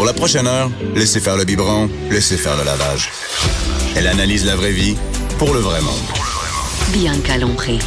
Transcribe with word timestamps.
Pour 0.00 0.06
la 0.06 0.14
prochaine 0.14 0.46
heure, 0.46 0.70
laissez 0.94 1.20
faire 1.20 1.36
le 1.36 1.44
biberon, 1.44 1.90
laissez 2.10 2.38
faire 2.38 2.56
le 2.56 2.64
lavage. 2.64 3.10
Elle 3.94 4.06
analyse 4.06 4.46
la 4.46 4.56
vraie 4.56 4.72
vie 4.72 4.96
pour 5.38 5.52
le 5.52 5.60
vrai 5.60 5.82
monde. 5.82 5.92
Bianca 6.90 7.36
Lompré. 7.36 7.78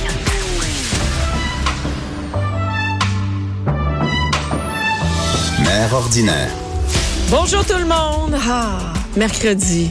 Mère 5.64 5.92
ordinaire. 5.92 6.52
Bonjour 7.32 7.66
tout 7.66 7.80
le 7.80 7.86
monde. 7.86 8.40
Ah, 8.48 8.94
mercredi. 9.16 9.90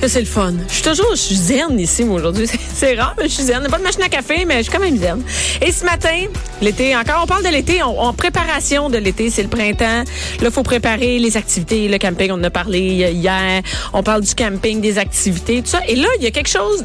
C'est 0.00 0.20
le 0.20 0.26
fun. 0.26 0.54
Je 0.68 0.72
suis 0.72 0.82
toujours, 0.82 1.10
je 1.10 1.20
suis 1.20 1.36
zen 1.36 1.78
ici, 1.78 2.02
moi, 2.04 2.16
aujourd'hui. 2.16 2.48
C'est 2.82 2.96
rare, 2.96 3.14
mais 3.16 3.28
je 3.28 3.34
suis 3.34 3.44
zen. 3.44 3.64
Pas 3.70 3.78
de 3.78 3.84
machine 3.84 4.02
à 4.02 4.08
café, 4.08 4.44
mais 4.44 4.56
je 4.56 4.62
suis 4.62 4.72
quand 4.72 4.80
même 4.80 4.96
zen. 4.96 5.22
Et 5.64 5.70
ce 5.70 5.84
matin, 5.84 6.26
l'été, 6.60 6.96
encore, 6.96 7.20
on 7.22 7.26
parle 7.28 7.44
de 7.44 7.48
l'été, 7.48 7.80
en 7.80 8.12
préparation 8.12 8.90
de 8.90 8.98
l'été, 8.98 9.30
c'est 9.30 9.44
le 9.44 9.48
printemps. 9.48 10.02
Là, 10.40 10.50
faut 10.50 10.64
préparer 10.64 11.20
les 11.20 11.36
activités, 11.36 11.86
le 11.86 11.98
camping, 11.98 12.32
on 12.32 12.40
en 12.40 12.42
a 12.42 12.50
parlé 12.50 12.80
hier. 12.80 13.62
On 13.92 14.02
parle 14.02 14.22
du 14.22 14.34
camping, 14.34 14.80
des 14.80 14.98
activités, 14.98 15.62
tout 15.62 15.68
ça. 15.68 15.80
Et 15.86 15.94
là, 15.94 16.08
il 16.18 16.24
y 16.24 16.26
a 16.26 16.32
quelque 16.32 16.48
chose 16.48 16.84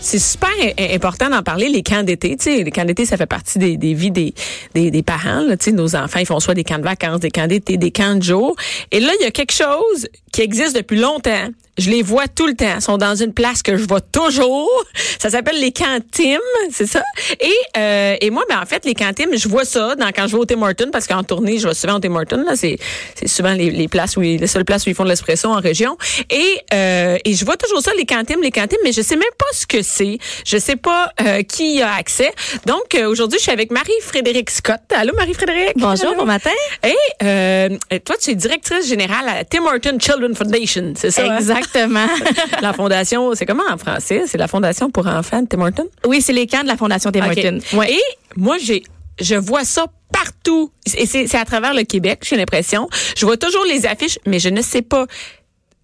c'est 0.00 0.18
super 0.18 0.48
important 0.78 1.28
d'en 1.28 1.42
parler, 1.42 1.68
les 1.68 1.82
camps 1.82 2.02
d'été. 2.02 2.36
Les 2.64 2.70
camps 2.70 2.84
d'été, 2.84 3.04
ça 3.04 3.16
fait 3.16 3.26
partie 3.26 3.58
des, 3.58 3.76
des 3.76 3.92
vies 3.92 4.10
des, 4.10 4.34
des, 4.74 4.90
des 4.90 5.02
parents. 5.02 5.42
Là, 5.42 5.56
nos 5.72 5.94
enfants, 5.94 6.18
ils 6.18 6.26
font 6.26 6.40
soit 6.40 6.54
des 6.54 6.64
camps 6.64 6.78
de 6.78 6.84
vacances, 6.84 7.20
des 7.20 7.30
camps 7.30 7.46
d'été, 7.46 7.76
des 7.76 7.90
camps 7.90 8.14
de 8.14 8.22
jour. 8.22 8.56
Et 8.90 9.00
là, 9.00 9.12
il 9.20 9.24
y 9.24 9.26
a 9.26 9.30
quelque 9.30 9.52
chose 9.52 10.08
qui 10.32 10.42
existe 10.42 10.76
depuis 10.76 10.98
longtemps. 10.98 11.48
Je 11.78 11.88
les 11.88 12.02
vois 12.02 12.28
tout 12.28 12.46
le 12.46 12.54
temps. 12.54 12.74
Ils 12.76 12.82
sont 12.82 12.98
dans 12.98 13.14
une 13.14 13.32
place 13.32 13.62
que 13.62 13.78
je 13.78 13.84
vois 13.84 14.02
toujours. 14.02 14.84
Ça 15.18 15.30
s'appelle 15.30 15.58
les 15.60 15.72
cantimes, 15.72 16.38
c'est 16.70 16.86
ça? 16.86 17.02
Et 17.40 17.54
euh, 17.78 18.16
et 18.20 18.28
moi, 18.28 18.42
ben 18.50 18.60
en 18.60 18.66
fait, 18.66 18.84
les 18.84 18.92
cantimes, 18.94 19.30
je 19.32 19.48
vois 19.48 19.64
ça 19.64 19.94
dans, 19.94 20.08
quand 20.08 20.26
je 20.26 20.32
vais 20.32 20.42
au 20.42 20.44
Tim 20.44 20.60
Hortons 20.60 20.90
parce 20.92 21.06
qu'en 21.06 21.22
tournée, 21.22 21.58
je 21.58 21.68
vais 21.68 21.74
souvent 21.74 21.94
au 21.94 22.00
Tim 22.00 22.14
Hortons. 22.14 22.44
Là, 22.44 22.54
c'est 22.54 22.76
c'est 23.14 23.28
souvent 23.28 23.54
les, 23.54 23.70
les 23.70 23.88
places 23.88 24.18
où 24.18 24.20
les 24.20 24.46
seules 24.46 24.66
places 24.66 24.84
où 24.84 24.90
ils 24.90 24.94
font 24.94 25.04
de 25.04 25.08
l'espresso 25.08 25.48
en 25.48 25.58
région. 25.58 25.96
Et 26.28 26.58
euh, 26.74 27.16
et 27.24 27.34
je 27.34 27.44
vois 27.46 27.56
toujours 27.56 27.80
ça, 27.80 27.92
les 27.96 28.04
cantimes, 28.04 28.42
les 28.42 28.50
cantimes, 28.50 28.80
mais 28.84 28.92
je 28.92 29.00
sais 29.00 29.16
même 29.16 29.36
pas 29.38 29.46
ce 29.54 29.66
que 29.66 29.80
c'est. 29.80 30.18
Je 30.44 30.58
sais 30.58 30.76
pas 30.76 31.12
euh, 31.22 31.42
qui 31.42 31.80
a 31.80 31.94
accès. 31.94 32.32
Donc 32.66 32.94
euh, 32.94 33.08
aujourd'hui, 33.08 33.38
je 33.38 33.44
suis 33.44 33.52
avec 33.52 33.70
Marie-Frédérique 33.70 34.50
Scott. 34.50 34.80
Allô, 34.94 35.14
Marie-Frédérique? 35.14 35.76
Bonjour, 35.76 36.14
bon 36.14 36.26
matin. 36.26 36.50
Et 36.84 36.94
euh, 37.22 37.68
toi, 38.04 38.16
tu 38.20 38.32
es 38.32 38.34
directrice 38.34 38.86
générale 38.86 39.28
à 39.28 39.44
Tim 39.44 39.64
Hortons 39.64 39.98
Children 39.98 40.19
Foundation, 40.34 40.92
c'est 40.96 41.10
ça? 41.10 41.22
Hein? 41.24 41.36
Exactement. 41.36 42.06
la 42.62 42.72
fondation, 42.72 43.34
c'est 43.34 43.46
comment 43.46 43.64
en 43.70 43.78
français? 43.78 44.24
C'est 44.26 44.38
la 44.38 44.48
fondation 44.48 44.90
pour 44.90 45.06
enfants 45.06 45.42
de 45.42 45.48
Tim 45.48 45.60
Hortons? 45.60 45.88
Oui, 46.06 46.20
c'est 46.22 46.32
les 46.32 46.46
camps 46.46 46.62
de 46.62 46.68
la 46.68 46.76
fondation 46.76 47.10
Tim 47.10 47.20
Okay. 47.30 47.46
Hortons. 47.46 47.76
Ouais. 47.76 47.92
Et 47.92 48.00
moi, 48.36 48.56
j'ai, 48.58 48.82
je 49.20 49.34
vois 49.34 49.64
ça 49.64 49.86
partout. 50.12 50.72
Et 50.96 51.06
c'est, 51.06 51.26
c'est 51.26 51.38
à 51.38 51.44
travers 51.44 51.74
le 51.74 51.82
Québec, 51.82 52.20
j'ai 52.22 52.36
l'impression. 52.36 52.88
Je 53.16 53.26
vois 53.26 53.36
toujours 53.36 53.64
les 53.64 53.86
affiches, 53.86 54.18
mais 54.26 54.38
je 54.38 54.48
ne 54.48 54.62
sais 54.62 54.82
pas. 54.82 55.06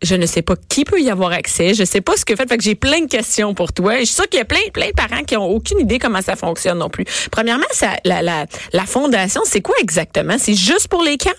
Je 0.02 0.14
ne 0.14 0.26
sais 0.26 0.42
pas 0.42 0.56
qui 0.68 0.84
peut 0.84 1.00
y 1.00 1.08
avoir 1.08 1.32
accès. 1.32 1.72
Je 1.72 1.82
sais 1.84 2.02
pas 2.02 2.16
ce 2.18 2.24
que 2.26 2.36
fait. 2.36 2.46
Fait 2.46 2.58
que 2.58 2.62
j'ai 2.62 2.74
plein 2.74 3.00
de 3.00 3.06
questions 3.06 3.54
pour 3.54 3.72
toi. 3.72 3.96
Et 3.96 4.00
je 4.00 4.04
suis 4.06 4.14
sûre 4.14 4.28
qu'il 4.28 4.38
y 4.38 4.42
a 4.42 4.44
plein, 4.44 4.60
plein 4.72 4.88
de 4.88 4.92
parents 4.92 5.22
qui 5.22 5.36
ont 5.38 5.48
aucune 5.48 5.80
idée 5.80 5.98
comment 5.98 6.20
ça 6.20 6.36
fonctionne 6.36 6.78
non 6.78 6.90
plus. 6.90 7.06
Premièrement, 7.30 7.64
ça, 7.70 7.92
la, 8.04 8.20
la, 8.20 8.44
la 8.74 8.84
fondation, 8.84 9.40
c'est 9.46 9.62
quoi 9.62 9.74
exactement? 9.80 10.36
C'est 10.38 10.54
juste 10.54 10.88
pour 10.88 11.02
les 11.02 11.16
camps? 11.16 11.30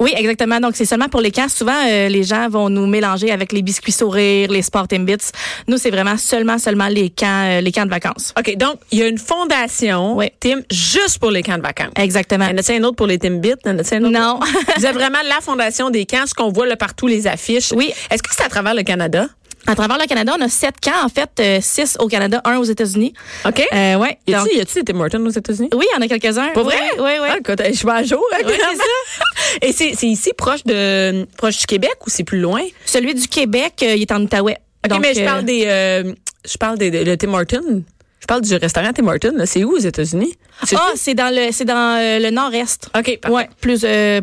Oui, 0.00 0.12
exactement. 0.16 0.60
Donc, 0.60 0.76
c'est 0.76 0.84
seulement 0.84 1.08
pour 1.08 1.20
les 1.20 1.30
camps. 1.30 1.48
Souvent, 1.48 1.72
euh, 1.88 2.08
les 2.08 2.22
gens 2.22 2.48
vont 2.48 2.68
nous 2.68 2.86
mélanger 2.86 3.30
avec 3.30 3.52
les 3.52 3.62
biscuits 3.62 3.92
sourires, 3.92 4.50
les 4.50 4.62
sport 4.62 4.88
Timbits. 4.88 5.30
Nous, 5.68 5.78
c'est 5.78 5.90
vraiment 5.90 6.16
seulement, 6.16 6.58
seulement 6.58 6.88
les 6.88 7.10
camps, 7.10 7.44
euh, 7.46 7.60
les 7.60 7.72
camps 7.72 7.84
de 7.84 7.90
vacances. 7.90 8.32
OK. 8.38 8.56
Donc, 8.56 8.78
il 8.90 8.98
y 8.98 9.02
a 9.02 9.06
une 9.08 9.18
fondation, 9.18 10.16
Oui. 10.16 10.30
Tim, 10.40 10.60
juste 10.70 11.18
pour 11.18 11.30
les 11.30 11.42
camps 11.42 11.56
de 11.58 11.62
vacances. 11.62 11.92
Exactement. 11.96 12.46
Y 12.46 12.52
en 12.54 12.58
a-t-il 12.58 12.82
un 12.82 12.84
autre 12.84 12.96
pour 12.96 13.06
les 13.06 13.18
Timbits? 13.18 13.54
Y 13.64 13.68
en 13.68 13.78
a-t-il 13.78 14.04
un 14.04 14.08
autre? 14.08 14.12
Non. 14.20 14.40
Vous 14.76 14.86
êtes 14.86 14.94
vraiment 14.94 15.18
la 15.28 15.40
fondation 15.40 15.90
des 15.90 16.06
camps, 16.06 16.26
ce 16.26 16.34
qu'on 16.34 16.50
voit 16.50 16.66
là 16.66 16.76
partout, 16.76 17.06
les 17.06 17.26
affiches. 17.26 17.72
Oui. 17.72 17.92
Est-ce 18.10 18.22
que 18.22 18.30
c'est 18.32 18.44
à 18.44 18.48
travers 18.48 18.74
le 18.74 18.82
Canada? 18.82 19.26
À 19.66 19.74
travers 19.74 19.98
le 19.98 20.06
Canada, 20.06 20.34
on 20.38 20.42
a 20.42 20.48
sept 20.48 20.74
camps, 20.80 21.04
en 21.04 21.08
fait, 21.08 21.30
euh, 21.40 21.58
six 21.60 21.96
au 21.98 22.06
Canada, 22.08 22.40
un 22.44 22.58
aux 22.58 22.64
États-Unis. 22.64 23.12
OK. 23.44 23.66
Euh, 23.72 23.94
ouais. 23.96 24.18
y 24.26 24.34
a-tu 24.34 24.60
a-tu 24.60 24.82
des 24.82 24.92
Tim 24.92 25.00
Hortons 25.00 25.24
aux 25.26 25.30
États-Unis? 25.30 25.70
oui, 25.74 25.86
il 25.90 25.94
y 25.94 25.98
en 25.98 26.04
a 26.04 26.08
quelques-uns. 26.08 26.48
Pas 26.52 26.62
vrai? 26.62 26.78
Oui, 26.98 27.10
oui. 27.20 27.28
Ah, 27.30 27.36
écoute, 27.38 27.60
je 27.66 27.72
suis 27.72 27.88
à 27.90 28.02
jour. 28.02 28.22
hein, 28.34 28.38
Oui, 28.46 28.52
clairement. 28.52 28.78
Et 29.62 29.72
c'est 29.72 29.94
c'est 29.96 30.06
ici, 30.06 30.30
proche 30.36 30.64
de 30.64 31.26
proche 31.36 31.58
du 31.58 31.66
Québec 31.66 31.94
ou 32.06 32.10
c'est 32.10 32.24
plus 32.24 32.40
loin? 32.40 32.62
Celui 32.84 33.14
du 33.14 33.26
Québec, 33.28 33.74
euh, 33.82 33.94
il 33.96 34.02
est 34.02 34.12
en 34.12 34.22
Outaouais. 34.22 34.56
OK, 34.84 34.90
Donc, 34.90 35.00
mais 35.02 35.14
je 35.14 35.20
euh, 35.20 35.24
parle 35.24 35.44
des 35.44 35.64
euh, 35.66 36.12
je 36.48 36.56
parle 36.58 36.78
des, 36.78 36.90
de, 36.90 37.02
de 37.04 37.14
Tim 37.14 37.32
Hortons. 37.34 37.82
Je 38.20 38.26
parle 38.26 38.40
du 38.42 38.54
restaurant 38.56 38.92
Tim 38.92 39.06
Hortons. 39.08 39.34
C'est 39.46 39.64
où 39.64 39.72
aux 39.72 39.78
États-Unis? 39.78 40.34
C'est 40.64 40.76
Ah, 40.76 40.92
c'est 40.96 41.14
dans 41.14 41.34
le, 41.34 41.50
c'est 41.52 41.64
dans 41.64 41.98
le 42.20 42.30
nord-est. 42.30 42.88
OK, 42.96 43.18
parfait. 43.20 43.34
Ouais, 43.36 43.48
plus 43.60 43.82
euh, 43.84 44.20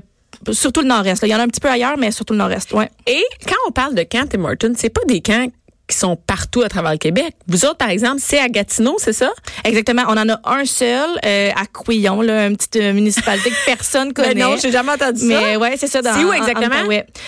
surtout 0.52 0.82
le 0.82 0.88
nord-est. 0.88 1.24
Il 1.24 1.30
y 1.30 1.36
en 1.36 1.40
a 1.40 1.44
un 1.44 1.48
petit 1.48 1.60
peu 1.60 1.70
ailleurs, 1.70 1.98
mais 1.98 2.12
surtout 2.12 2.34
le 2.34 2.40
nord-est. 2.40 2.72
Ouais. 2.74 2.90
Et 3.08 3.24
quand 3.46 3.56
on 3.68 3.72
parle 3.72 3.96
de 3.96 4.04
camps 4.04 4.28
Tim 4.30 4.44
Hortons, 4.44 4.74
c'est 4.76 4.90
pas 4.90 5.04
des 5.08 5.22
camps 5.22 5.48
qui 5.94 6.00
sont 6.00 6.16
partout 6.16 6.62
à 6.64 6.70
travers 6.70 6.92
le 6.92 6.98
Québec. 6.98 7.36
Vous 7.48 7.66
autres, 7.66 7.78
par 7.78 7.90
exemple, 7.90 8.18
c'est 8.20 8.40
à 8.40 8.50
Gatineau, 8.50 8.96
c'est 8.98 9.14
ça? 9.14 9.32
Exactement. 9.64 10.04
On 10.08 10.18
en 10.18 10.28
a 10.30 10.40
un 10.46 10.66
seul 10.66 11.10
euh, 11.26 11.52
à 11.56 11.66
Couillon, 11.66 12.22
là, 12.22 12.48
une 12.48 12.58
petite 12.58 12.76
euh, 12.78 12.94
municipalité 12.94 13.50
que 13.50 13.66
personne 13.66 14.12
connaît. 14.14 14.34
Ben 14.34 14.40
non, 14.50 14.56
j'ai 14.62 14.72
jamais 14.72 14.92
entendu 14.94 15.20
ça. 15.20 15.26
Mais 15.28 15.56
ouais, 15.58 15.76
c'est 15.78 15.88
ça. 15.88 16.00
C'est 16.02 16.24
où 16.24 16.34
exactement? 16.34 16.76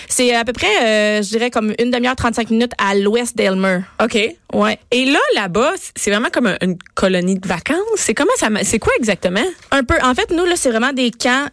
C'est 0.08 0.34
à 0.34 0.44
peu 0.44 0.52
près, 0.52 0.66
euh, 0.82 1.22
je 1.22 1.28
dirais, 1.28 1.50
comme 1.50 1.72
une 1.78 1.90
demi-heure, 1.90 2.16
35 2.16 2.50
minutes 2.50 2.72
à 2.78 2.94
l'ouest 2.96 3.36
d'Elmer. 3.36 3.80
OK. 4.02 4.18
Ouais. 4.52 4.78
Et 4.90 5.04
là, 5.04 5.18
là-bas, 5.36 5.72
c'est 5.94 6.10
vraiment 6.10 6.28
comme 6.32 6.46
un- 6.46 6.56
une 6.62 6.76
colonie 6.94 7.38
de 7.38 7.46
vacances? 7.46 7.76
C'est 7.96 8.14
comment 8.14 8.30
ça, 8.38 8.48
c'est 8.62 8.78
quoi 8.78 8.92
exactement? 8.98 9.42
Un 9.70 9.84
peu. 9.84 9.94
En 10.02 10.14
fait, 10.14 10.30
nous, 10.30 10.44
là, 10.44 10.54
c'est 10.56 10.70
vraiment 10.70 10.92
des 10.92 11.10
camps 11.10 11.46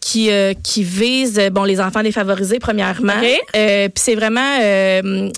qui 0.00 0.30
qui 0.64 0.82
visent, 0.82 1.40
bon, 1.52 1.64
les 1.64 1.80
enfants 1.80 2.02
défavorisés, 2.02 2.58
premièrement. 2.58 3.14
OK. 3.20 3.38
Euh, 3.56 3.88
Puis 3.88 4.02
c'est 4.04 4.14
vraiment, 4.14 4.58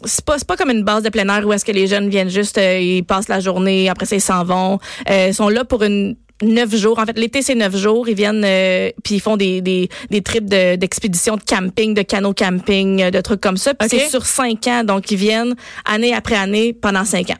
c'est 0.05 0.25
pas, 0.25 0.39
c'est 0.39 0.47
pas 0.47 0.57
comme 0.57 0.71
une 0.71 0.83
base 0.85 1.03
de 1.03 1.09
plein 1.23 1.35
air 1.37 1.47
où 1.47 1.53
est-ce 1.53 1.65
que 1.65 1.73
les 1.73 1.87
jeunes 1.87 2.09
viennent 2.09 2.31
juste, 2.31 2.59
euh, 2.59 2.79
ils 2.79 3.05
passent 3.05 3.29
la 3.29 3.41
journée, 3.41 3.89
après 3.89 4.07
ça, 4.07 4.17
ils 4.17 4.21
s'en 4.21 4.45
vont. 4.45 4.79
Euh, 5.09 5.27
ils 5.29 5.35
sont 5.35 5.49
là 5.49 5.65
pour 5.65 5.83
une 5.83 6.17
neuf 6.43 6.75
jours. 6.75 6.99
En 6.99 7.05
fait, 7.05 7.19
l'été, 7.19 7.43
c'est 7.43 7.55
neuf 7.55 7.77
jours. 7.77 8.09
Ils 8.09 8.15
viennent, 8.15 8.43
euh, 8.45 8.91
puis 9.05 9.17
ils 9.17 9.21
font 9.21 9.37
des, 9.37 9.61
des, 9.61 9.89
des 10.11 10.23
trips 10.23 10.49
de- 10.49 10.77
d'expédition 10.77 11.37
de, 11.37 11.43
camping, 11.43 11.93
de 11.95 12.03
canot 12.03 12.33
camping, 12.33 13.11
de 13.11 13.21
trucs 13.21 13.41
comme 13.41 13.59
ça. 13.59 13.75
Puis 13.75 13.89
c'est 13.91 14.09
sur 14.09 14.25
cinq 14.25 14.67
ans. 14.67 14.83
Donc, 14.85 15.11
ils 15.11 15.19
viennent 15.19 15.55
année 15.85 16.15
après 16.15 16.37
année 16.37 16.73
pendant 16.73 17.05
cinq 17.05 17.31
ans. 17.31 17.39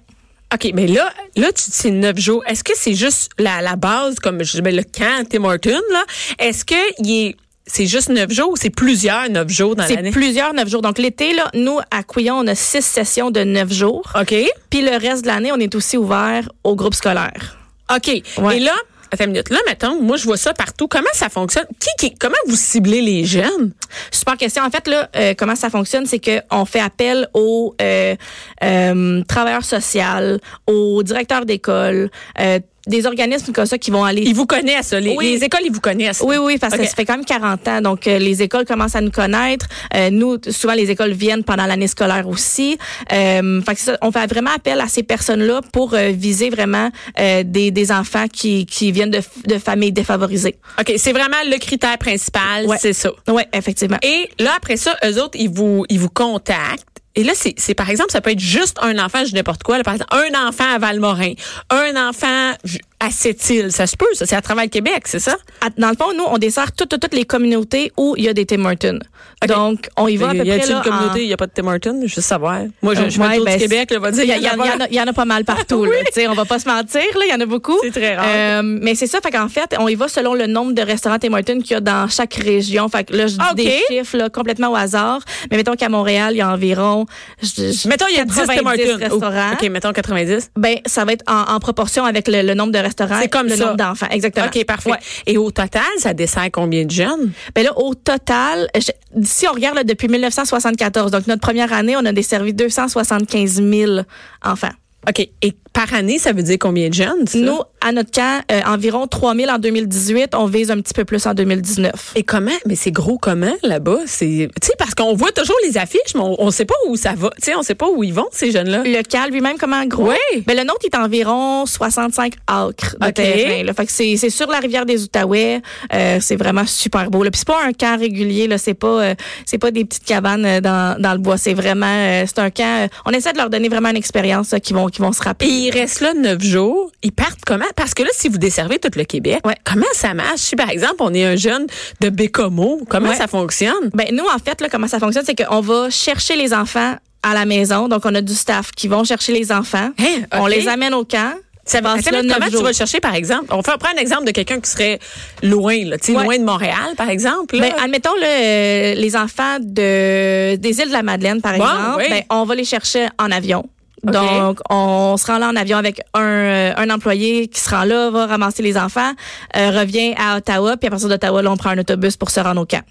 OK, 0.53 0.73
mais 0.75 0.89
là, 0.89 1.09
là, 1.37 1.47
tu 1.53 1.71
dis 1.71 1.71
c'est 1.71 1.93
neuf 1.93 2.19
jours. 2.19 2.43
Est-ce 2.47 2.65
que 2.65 2.73
c'est 2.75 2.95
juste 2.95 3.31
la, 3.39 3.63
la 3.63 3.77
base, 3.77 4.17
comme 4.17 4.43
je 4.43 4.53
dis, 4.57 4.63
ben, 4.63 4.75
le 4.75 4.83
camp 4.83 5.25
Tim 5.31 5.45
Hortons, 5.45 5.71
là? 5.93 6.03
Est-ce 6.41 6.65
que 6.65 6.75
il 6.99 7.29
est, 7.29 7.37
c'est 7.73 7.87
juste 7.87 8.09
neuf 8.09 8.31
jours 8.31 8.51
ou 8.51 8.57
c'est 8.57 8.71
plusieurs 8.71 9.29
neuf 9.31 9.49
jours 9.49 9.77
dans 9.77 9.87
C'est 9.87 9.95
l'année? 9.97 10.11
plusieurs 10.11 10.53
neuf 10.55 10.69
jours. 10.69 10.83
Donc, 10.83 10.99
l'été, 10.99 11.33
là, 11.35 11.49
nous, 11.55 11.79
à 11.91 12.03
Couillon, 12.03 12.37
on 12.39 12.47
a 12.47 12.55
six 12.55 12.83
sessions 12.85 13.31
de 13.31 13.45
neuf 13.45 13.73
jours. 13.73 14.13
OK. 14.21 14.35
Puis 14.71 14.83
le 14.83 14.97
reste 14.97 15.23
de 15.23 15.29
l'année, 15.29 15.53
on 15.53 15.59
est 15.59 15.75
aussi 15.75 15.97
ouvert 15.97 16.49
au 16.65 16.75
groupe 16.75 16.95
scolaire. 16.95 17.57
OK. 17.95 18.23
Ouais. 18.39 18.57
Et 18.57 18.61
là, 18.61 18.73
attends 19.13 19.25
une 19.25 19.31
minute. 19.33 19.51
Là, 19.51 19.59
mettons, 19.67 20.01
moi, 20.01 20.17
je 20.17 20.25
vois 20.25 20.37
ça 20.37 20.53
partout. 20.55 20.89
Comment 20.89 21.09
ça 21.13 21.29
fonctionne? 21.29 21.67
Qui, 21.79 21.89
qui, 21.99 22.15
comment 22.17 22.37
vous 22.47 22.57
ciblez 22.57 23.01
les 23.03 23.25
jeunes? 23.25 23.73
Super 24.11 24.37
question. 24.37 24.63
En 24.65 24.71
fait, 24.71 24.87
là, 24.87 25.09
euh, 25.17 25.35
comment 25.37 25.57
ça 25.57 25.71
fonctionne, 25.71 26.07
c'est 26.07 26.21
que 26.21 26.41
on 26.51 26.65
fait 26.65 26.81
appel 26.81 27.29
aux 27.35 27.75
euh, 27.81 28.15
euh, 28.63 29.23
travailleurs 29.29 29.65
sociaux, 29.65 30.39
aux 30.67 31.03
directeurs 31.03 31.45
d'école, 31.47 32.11
euh, 32.39 32.61
des 32.91 33.07
organismes 33.07 33.53
comme 33.53 33.67
ça 33.67 33.79
qui 33.79 33.91
vont 33.91 34.05
aller 34.05 34.23
Ils 34.23 34.35
vous 34.35 34.47
connaissent, 34.47 34.93
les, 34.93 35.15
Oui. 35.17 35.33
les 35.39 35.45
écoles, 35.45 35.61
ils 35.65 35.73
vous 35.73 35.81
connaissent. 35.81 36.23
Oui, 36.25 36.37
oui, 36.37 36.59
parce 36.59 36.77
que 36.77 36.85
ça 36.85 36.95
fait 36.95 37.05
quand 37.07 37.17
même 37.17 37.25
40 37.25 37.69
ans. 37.69 37.81
Donc, 37.81 38.07
euh, 38.07 38.19
les 38.19 38.43
écoles 38.43 38.65
commencent 38.67 38.97
à 38.97 39.01
nous 39.01 39.11
connaître. 39.11 39.67
Euh, 39.95 40.11
nous, 40.11 40.37
souvent, 40.51 40.75
les 40.75 40.91
écoles 40.91 41.13
viennent 41.13 41.45
pendant 41.45 41.67
l'année 41.67 41.87
scolaire 41.89 42.29
aussi. 42.29 42.77
Euh, 43.13 43.63
fait 43.63 43.75
que 43.75 43.81
c'est 43.81 43.93
ça, 43.93 43.99
on 44.03 44.13
fait 44.13 44.27
vraiment 44.27 44.51
appel 44.55 44.81
à 44.81 44.89
ces 44.89 45.03
personnes-là 45.03 45.61
pour 45.73 45.95
euh, 45.95 46.11
viser 46.11 46.51
vraiment 46.51 46.91
euh, 47.19 47.43
des, 47.45 47.71
des 47.71 47.93
enfants 47.93 48.27
qui, 48.31 48.67
qui 48.67 48.93
viennent 48.93 49.11
de, 49.11 49.21
de 49.47 49.59
familles 49.59 49.93
défavorisées. 49.93 50.57
OK, 50.79 50.93
c'est 50.97 51.13
vraiment 51.13 51.37
le 51.51 51.59
critère 51.59 51.97
principal, 51.99 52.67
Ouais. 52.67 52.77
c'est 52.81 52.93
ça. 52.93 53.11
Oui, 53.29 53.43
effectivement. 53.53 53.99
Et 54.03 54.29
là, 54.39 54.51
après 54.57 54.77
ça, 54.77 54.97
eux 55.05 55.23
autres, 55.23 55.39
ils 55.39 55.49
vous, 55.51 55.85
ils 55.89 55.99
vous 55.99 56.09
contactent. 56.11 56.85
Et 57.21 57.23
là, 57.23 57.35
c'est, 57.35 57.75
par 57.75 57.91
exemple, 57.91 58.11
ça 58.13 58.23
peut 58.23 58.31
être 58.31 58.41
juste 58.41 58.79
un 58.81 58.99
enfant, 58.99 59.27
je 59.27 59.35
n'importe 59.35 59.63
quoi. 59.63 59.77
là, 59.77 59.85
par 59.85 59.93
exemple, 59.93 60.15
un 60.15 60.49
enfant 60.49 60.65
à 60.65 60.79
Valmorin, 60.79 61.35
un 61.69 62.09
enfant, 62.09 62.53
à 63.01 63.11
cette 63.11 63.49
île. 63.51 63.73
Ça 63.73 63.87
se 63.87 63.97
peut, 63.97 64.07
ça. 64.13 64.27
C'est 64.27 64.37
à 64.37 64.43
travers 64.43 64.65
le 64.65 64.71
Québec, 64.71 65.03
c'est 65.07 65.19
ça? 65.19 65.37
Dans 65.79 65.89
le 65.91 65.97
fond, 65.97 66.13
nous, 66.17 66.25
on 66.27 66.39
dessert 66.39 66.73
toutes, 66.73 66.91
toutes, 66.91 67.01
toutes 67.01 67.15
les 67.15 67.25
communautés 67.25 67.93
où 67.97 68.15
il 68.19 68.25
y 68.25 68.29
a 68.29 68.35
des 68.35 68.45
Tim 68.47 68.65
Hortons. 68.65 68.99
Ok. 69.43 69.49
Donc, 69.49 69.89
on 69.97 70.07
y 70.07 70.17
va 70.19 70.29
à 70.29 70.31
peu 70.33 70.45
y 70.45 70.53
a 70.53 70.59
près. 70.59 70.67
une 70.69 70.75
là, 70.75 70.81
communauté, 70.85 71.11
en- 71.21 71.23
il 71.23 71.27
n'y 71.27 71.33
a 71.33 71.37
pas 71.39 71.47
de 71.47 71.53
Tim 71.55 71.67
Hortons? 71.67 72.03
Je 72.05 72.15
veux 72.15 72.23
savoir. 72.23 72.61
Moi, 72.83 72.95
je, 72.95 73.01
Euh, 73.03 73.09
je 73.11 73.19
ouais, 73.21 73.37
tour 73.37 73.45
ben, 73.47 73.55
du 73.57 73.63
Québec, 73.63 73.91
là, 73.91 73.99
va 73.99 74.11
dire. 74.11 74.25
Il 74.25 74.27
y, 74.29 74.31
y 74.33 74.35
en- 74.51 74.65
y 74.65 74.69
a- 74.69 74.87
il 74.91 74.95
y 74.97 75.01
en 75.01 75.07
a 75.07 75.13
pas 75.15 75.25
mal 75.25 75.45
partout. 75.45 75.85
là. 75.87 75.91
Tu 76.07 76.13
sais, 76.21 76.29
on 76.29 76.35
va 76.35 76.45
pas 76.45 76.59
se 76.59 76.69
mentir, 76.69 77.01
là, 77.15 77.25
il 77.27 77.31
y 77.31 77.35
en 77.35 77.41
a 77.41 77.47
beaucoup. 77.47 77.79
C'est 77.83 77.91
très 77.91 78.17
rare. 78.17 78.27
Euh, 78.29 78.63
mais 78.63 78.95
c'est 78.95 79.07
ça, 79.07 79.21
fait 79.23 79.31
qu'en 79.31 79.49
fait, 79.49 79.75
on 79.79 79.89
y 79.89 79.95
va 79.95 80.09
selon 80.09 80.35
le 80.35 80.47
nombre 80.47 80.73
de 80.73 80.83
restaurants 80.83 81.19
Tim 81.19 81.33
Hortons 81.33 81.61
qu'il 81.61 81.71
y 81.73 81.75
a 81.75 81.81
dans 81.81 82.07
chaque 82.09 82.35
région. 82.35 82.89
Fait 82.91 83.05
que 83.05 83.17
là, 83.17 83.27
je 83.29 83.33
dis 83.33 83.39
Ah, 83.41 83.51
ok. 83.53 83.57
des 83.57 83.81
chiffres 83.89 84.17
là, 84.19 84.29
complètement 84.29 84.73
au 84.73 84.77
hasard. 84.77 85.21
Mais 85.51 85.57
mettons 85.57 85.75
qu'à 85.75 85.89
Montréal, 85.89 86.35
il 86.35 86.39
y 86.39 86.41
a 86.43 86.51
environ. 86.51 87.07
je- 87.43 87.73
je- 87.73 87.89
Mettons, 87.89 88.07
il 88.11 88.17
y 88.17 88.21
a 88.21 88.25
10 88.27 88.35
Tim 88.35 88.47
90 88.47 88.91
Hortons. 88.91 88.99
restaurants. 88.99 89.53
OK, 89.55 89.63
mettons 89.71 89.93
90. 89.93 90.51
Ben, 90.57 90.77
ça 90.87 91.05
va 91.07 91.13
être 91.13 91.25
en, 91.27 91.55
en 91.55 91.61
proportion 91.61 92.05
avec 92.05 92.29
le, 92.29 92.43
le 92.43 92.55
nombre 92.55 92.73
de 92.73 92.77
restaurants. 92.79 92.90
C'est 92.99 93.29
comme 93.29 93.47
le 93.47 93.57
ça. 93.57 93.65
nombre 93.65 93.77
d'enfants. 93.77 94.07
Exactement. 94.11 94.47
OK, 94.47 94.65
parfait. 94.65 94.91
Ouais. 94.91 94.99
Et 95.27 95.39
au 95.39 95.51
total, 95.51 95.83
ça 95.99 96.13
dessert 96.15 96.49
combien 96.53 96.85
de 96.85 96.91
jeunes? 96.91 97.33
Ben 97.55 97.65
là, 97.65 97.77
au 97.79 97.95
total, 97.95 98.69
je- 98.77 98.91
si 99.25 99.47
on 99.49 99.53
regarde 99.53 99.77
là, 99.77 99.85
depuis 99.85 100.09
1974, 100.09 101.11
donc 101.11 101.27
notre 101.27 101.41
première 101.41 101.73
année, 101.73 101.97
on 101.97 102.05
a 102.05 102.13
desservi 102.13 102.53
275 102.55 103.63
000 103.63 104.01
enfants. 104.45 104.71
OK. 105.09 105.29
Et 105.43 105.55
par 105.87 105.95
année, 105.95 106.19
ça 106.19 106.33
veut 106.33 106.43
dire 106.43 106.59
combien 106.61 106.89
de 106.89 106.95
jeunes? 106.95 107.27
ça? 107.27 107.39
Nous, 107.39 107.59
à 107.81 107.93
notre 107.93 108.11
camp, 108.11 108.43
euh, 108.53 108.61
environ 108.67 109.07
3 109.07 109.35
000 109.35 109.51
en 109.51 109.59
2018. 109.59 110.35
On 110.35 110.45
vise 110.45 110.71
un 110.71 110.79
petit 110.81 110.93
peu 110.93 111.07
plus 111.07 111.25
en 111.27 111.33
2019. 111.33 112.13
Et 112.17 112.23
comment? 112.23 112.51
Mais 112.67 112.75
c'est 112.75 112.91
gros 112.91 113.17
comment 113.17 113.55
là-bas? 113.63 114.01
C'est, 114.05 114.51
tu 114.61 114.67
sais, 114.67 114.75
parce 114.79 114.95
qu'on 114.95 115.15
voit 115.15 115.33
toujours 115.33 115.57
les 115.67 115.79
affiches, 115.79 116.15
mais 116.15 116.21
on, 116.21 116.37
on 116.43 116.51
sait 116.51 116.67
pas 116.67 116.75
où 116.89 116.97
ça 116.97 117.15
va. 117.17 117.31
Tu 117.37 117.45
sais, 117.47 117.55
on 117.55 117.63
sait 117.63 117.75
pas 117.75 117.89
où 117.89 118.05
ils 118.05 118.13
vont, 118.13 118.27
ces 118.31 118.51
jeunes-là. 118.51 118.83
Le 118.85 119.03
cal 119.03 119.31
lui-même, 119.31 119.57
comment 119.59 119.83
gros? 119.87 120.11
Oui. 120.11 120.43
Ben, 120.47 120.55
le 120.55 120.65
nôtre 120.65 120.85
est 120.85 120.95
environ 120.97 121.65
65 121.65 122.35
acres 122.47 122.97
de 123.01 123.07
OK. 123.07 123.15
terrain. 123.15 123.63
Là. 123.65 123.73
Fait 123.73 123.87
que 123.87 123.93
c'est, 123.93 124.17
c'est 124.19 124.31
sur 124.31 124.49
la 124.51 124.59
rivière 124.59 124.85
des 124.85 125.03
Outaouais. 125.03 125.63
Euh, 125.95 126.19
c'est 126.21 126.37
vraiment 126.37 126.67
super 126.67 127.11
beau. 127.11 127.23
Là. 127.23 127.31
Puis 127.31 127.39
c'est 127.39 127.49
pas 127.49 127.65
un 127.65 127.73
camp 127.73 127.99
régulier. 127.99 128.49
Là. 128.49 128.59
C'est 128.59 128.75
pas 128.75 128.87
euh, 129.03 129.15
c'est 129.47 129.59
pas 129.59 129.71
des 129.71 129.87
petites 129.87 130.05
cabanes 130.05 130.45
euh, 130.45 130.61
dans, 130.61 131.01
dans 131.01 131.13
le 131.13 131.19
bois. 131.19 131.39
C'est 131.39 131.55
vraiment 131.55 131.87
euh, 131.87 132.25
c'est 132.27 132.39
un 132.41 132.51
camp. 132.51 132.85
euh, 132.85 132.89
on 133.07 133.13
essaie 133.13 133.33
de 133.33 133.39
leur 133.39 133.49
donner 133.49 133.71
vraiment 133.71 133.89
une 133.89 133.97
expérience 133.97 134.51
là, 134.51 134.61
qui 134.61 134.75
vont 134.75 134.89
qui 134.89 135.01
vont 135.01 135.13
se 135.13 135.23
rappeler. 135.23 135.70
Ils 135.75 135.81
restent 135.81 136.01
là 136.01 136.15
neuf 136.15 136.43
jours. 136.43 136.91
Ils 137.03 137.13
partent 137.13 137.41
comment? 137.47 137.65
Parce 137.77 137.95
que 137.95 138.03
là, 138.03 138.09
si 138.13 138.29
vous 138.29 138.39
desservez 138.39 138.79
tout 138.79 138.91
le 138.97 139.05
Québec, 139.05 139.41
Ouais. 139.47 139.57
comment 139.65 139.87
ça 139.93 140.15
marche? 140.15 140.41
Si, 140.41 140.57
par 140.57 140.71
exemple, 140.71 140.97
on 141.01 141.13
est 141.15 141.25
un 141.25 141.37
jeune 141.37 141.67
de 142.01 142.09
Bécomo, 142.11 142.81
comment 142.89 143.11
Ouais. 143.11 143.17
ça 143.17 143.27
fonctionne? 143.27 143.91
Ben 143.95 144.09
nous 144.13 144.25
en 144.25 144.39
fait 144.39 144.61
là 144.61 144.69
comment 144.71 144.89
ça 144.89 144.99
fonctionne 144.99 145.25
c'est 145.25 145.35
qu'on 145.45 145.61
va 145.61 145.91
chercher 145.91 146.37
les 146.37 146.53
enfants 146.53 146.97
à 147.23 147.35
la 147.35 147.45
maison. 147.45 147.89
Donc 147.89 148.03
on 148.05 148.15
a 148.15 148.21
du 148.21 148.35
staff 148.35 148.71
qui 148.73 148.89
vont 148.89 149.05
chercher 149.05 149.33
les 149.33 149.53
enfants. 149.53 149.91
Hein, 149.99 150.23
On 150.33 150.47
les 150.47 150.69
amène 150.69 150.95
au 150.95 151.05
camp. 151.05 151.35
Ça 151.67 151.81
va, 151.81 151.95
comment 152.03 152.47
tu 152.47 152.51
jours. 152.53 152.63
vas 152.65 152.71
le 152.71 152.75
chercher, 152.75 152.99
par 152.99 153.15
exemple? 153.15 153.45
On 153.51 153.63
fait 153.63 153.77
prendre 153.79 153.97
un 153.97 154.01
exemple 154.01 154.25
de 154.25 154.33
quelqu'un 154.33 154.59
qui 154.59 154.69
serait 154.69 154.99
loin, 155.43 155.77
là, 155.85 155.99
tu 155.99 156.17
Ouais. 156.17 156.25
loin 156.25 156.37
de 156.39 156.43
Montréal, 156.43 156.95
par 156.97 157.09
exemple. 157.11 157.57
là. 157.57 157.69
Ben, 157.69 157.75
admettons 157.85 158.15
là, 158.17 158.27
euh, 158.27 158.95
les 158.95 159.15
enfants 159.15 159.59
de 159.61 160.57
des 160.57 160.81
îles 160.81 160.89
de 160.89 160.93
la 160.93 161.03
Madeleine, 161.05 161.41
par 161.41 161.57
Bon, 161.57 161.65
exemple, 161.65 161.97
oui. 161.99 162.05
ben, 162.11 162.23
on 162.31 162.45
va 162.45 162.55
les 162.57 162.65
chercher 162.65 163.07
en 163.21 163.31
avion. 163.31 163.69
Donc, 164.05 164.59
on 164.71 165.17
se 165.17 165.27
rend 165.27 165.39
là 165.39 165.49
en 165.49 165.57
avion 165.57 165.77
avec 165.79 166.01
un, 166.15 166.21
euh, 166.23 166.73
un 166.77 166.91
employé 166.91 167.49
qui 167.49 167.61
se 167.61 167.71
rend 167.71 167.85
là, 167.85 168.11
va 168.11 168.27
ramasser 168.27 168.63
les 168.63 168.77
enfants, 168.79 169.13
euh, 169.57 169.71
revient 169.71 170.15
à 170.17 170.37
Ottawa, 170.39 170.77
puis 170.77 170.87
à 170.89 170.91
partir 170.91 171.09
d'Ottawa, 171.09 171.43
là, 171.43 171.51
on 171.53 171.57
prend 171.57 171.71
un 171.71 171.79
autobus 171.79 172.17
pour 172.17 172.31
se 172.31 172.41
rendre 172.41 172.61
au 172.63 172.67
camp. 172.67 172.83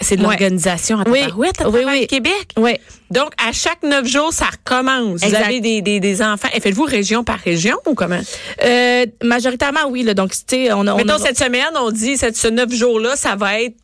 C'est 0.00 0.14
de 0.16 0.20
Ouais. 0.20 0.28
l'organisation 0.28 1.00
à 1.00 1.08
Oui. 1.10 1.22
Oui, 1.36 1.48
oui. 1.84 2.06
Québec. 2.06 2.50
Oui. 2.56 2.76
Donc, 3.10 3.30
à 3.44 3.50
chaque 3.50 3.82
neuf 3.82 4.06
jours, 4.06 4.32
ça 4.32 4.44
recommence. 4.46 5.24
Vous 5.24 5.34
avez 5.34 5.60
des, 5.60 5.82
des, 5.82 5.98
des 5.98 6.22
enfants. 6.22 6.46
Et 6.54 6.60
faites-vous 6.60 6.84
région 6.84 7.24
par 7.24 7.38
région 7.40 7.76
ou 7.84 7.94
comment? 7.94 8.20
Euh, 8.64 9.06
majoritairement, 9.24 9.88
oui. 9.88 10.04
Là, 10.04 10.14
donc, 10.14 10.30
tu 10.30 10.36
sais, 10.46 10.72
on 10.72 10.86
a... 10.86 10.92
on 10.92 10.96
Mettons, 10.98 11.14
a- 11.14 11.18
cette 11.18 11.38
semaine, 11.38 11.66
on 11.80 11.90
dit, 11.90 12.16
cette, 12.16 12.36
ce 12.36 12.46
neuf 12.46 12.72
jours-là, 12.72 13.16
ça 13.16 13.34
va 13.34 13.60
être, 13.60 13.74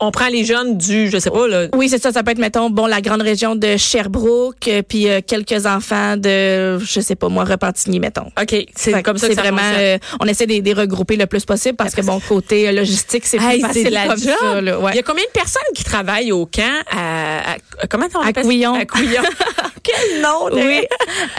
on 0.00 0.10
prend 0.10 0.28
les 0.28 0.44
jeunes 0.44 0.78
du, 0.78 1.10
je 1.10 1.18
sais 1.18 1.30
pas, 1.30 1.46
là. 1.46 1.66
Oui, 1.74 1.88
c'est 1.88 2.02
ça. 2.02 2.10
Ça 2.12 2.22
peut 2.22 2.30
être, 2.30 2.38
mettons, 2.38 2.70
bon, 2.70 2.86
la 2.86 3.00
grande 3.00 3.22
région 3.22 3.54
de 3.54 3.76
Sherbrooke, 3.76 4.66
euh, 4.68 4.82
puis 4.86 5.08
euh, 5.08 5.20
quelques 5.26 5.66
enfants 5.66 6.16
de, 6.16 6.78
je 6.78 7.00
sais 7.00 7.14
pas 7.16 7.28
moi, 7.28 7.44
Repentigny, 7.44 8.00
mettons. 8.00 8.26
OK. 8.40 8.54
C'est 8.74 9.02
comme 9.02 9.18
ça 9.18 9.28
que 9.28 9.34
c'est 9.34 9.36
ça 9.36 9.42
vraiment, 9.42 9.60
euh, 9.78 9.98
on 10.20 10.26
essaie 10.26 10.46
de 10.46 10.54
les 10.54 10.72
regrouper 10.72 11.16
le 11.16 11.26
plus 11.26 11.44
possible 11.44 11.76
parce 11.76 11.94
que 11.94 12.00
bon 12.02 12.18
côté 12.20 12.68
euh, 12.68 12.72
logistique 12.72 13.26
c'est 13.26 13.38
plus 13.38 13.60
facile 13.60 13.90
la 13.90 14.06
comme 14.06 14.18
job. 14.18 14.34
ça. 14.40 14.60
Là, 14.60 14.78
ouais. 14.80 14.92
Il 14.92 14.96
y 14.96 15.00
a 15.00 15.02
combien 15.02 15.24
de 15.24 15.30
personnes 15.32 15.62
qui 15.74 15.84
travaillent 15.84 16.32
au 16.32 16.46
camp 16.46 16.62
à, 16.90 17.52
à- 17.52 17.86
comment 17.88 18.06
on 18.14 18.20
À 18.20 18.28
appelle 18.28 18.44
ça? 18.44 18.48
Couillon. 18.48 18.74
À 18.74 18.84
Couillon. 18.86 19.22
Quel 19.82 20.20
nom, 20.22 20.48
Oui. 20.52 20.80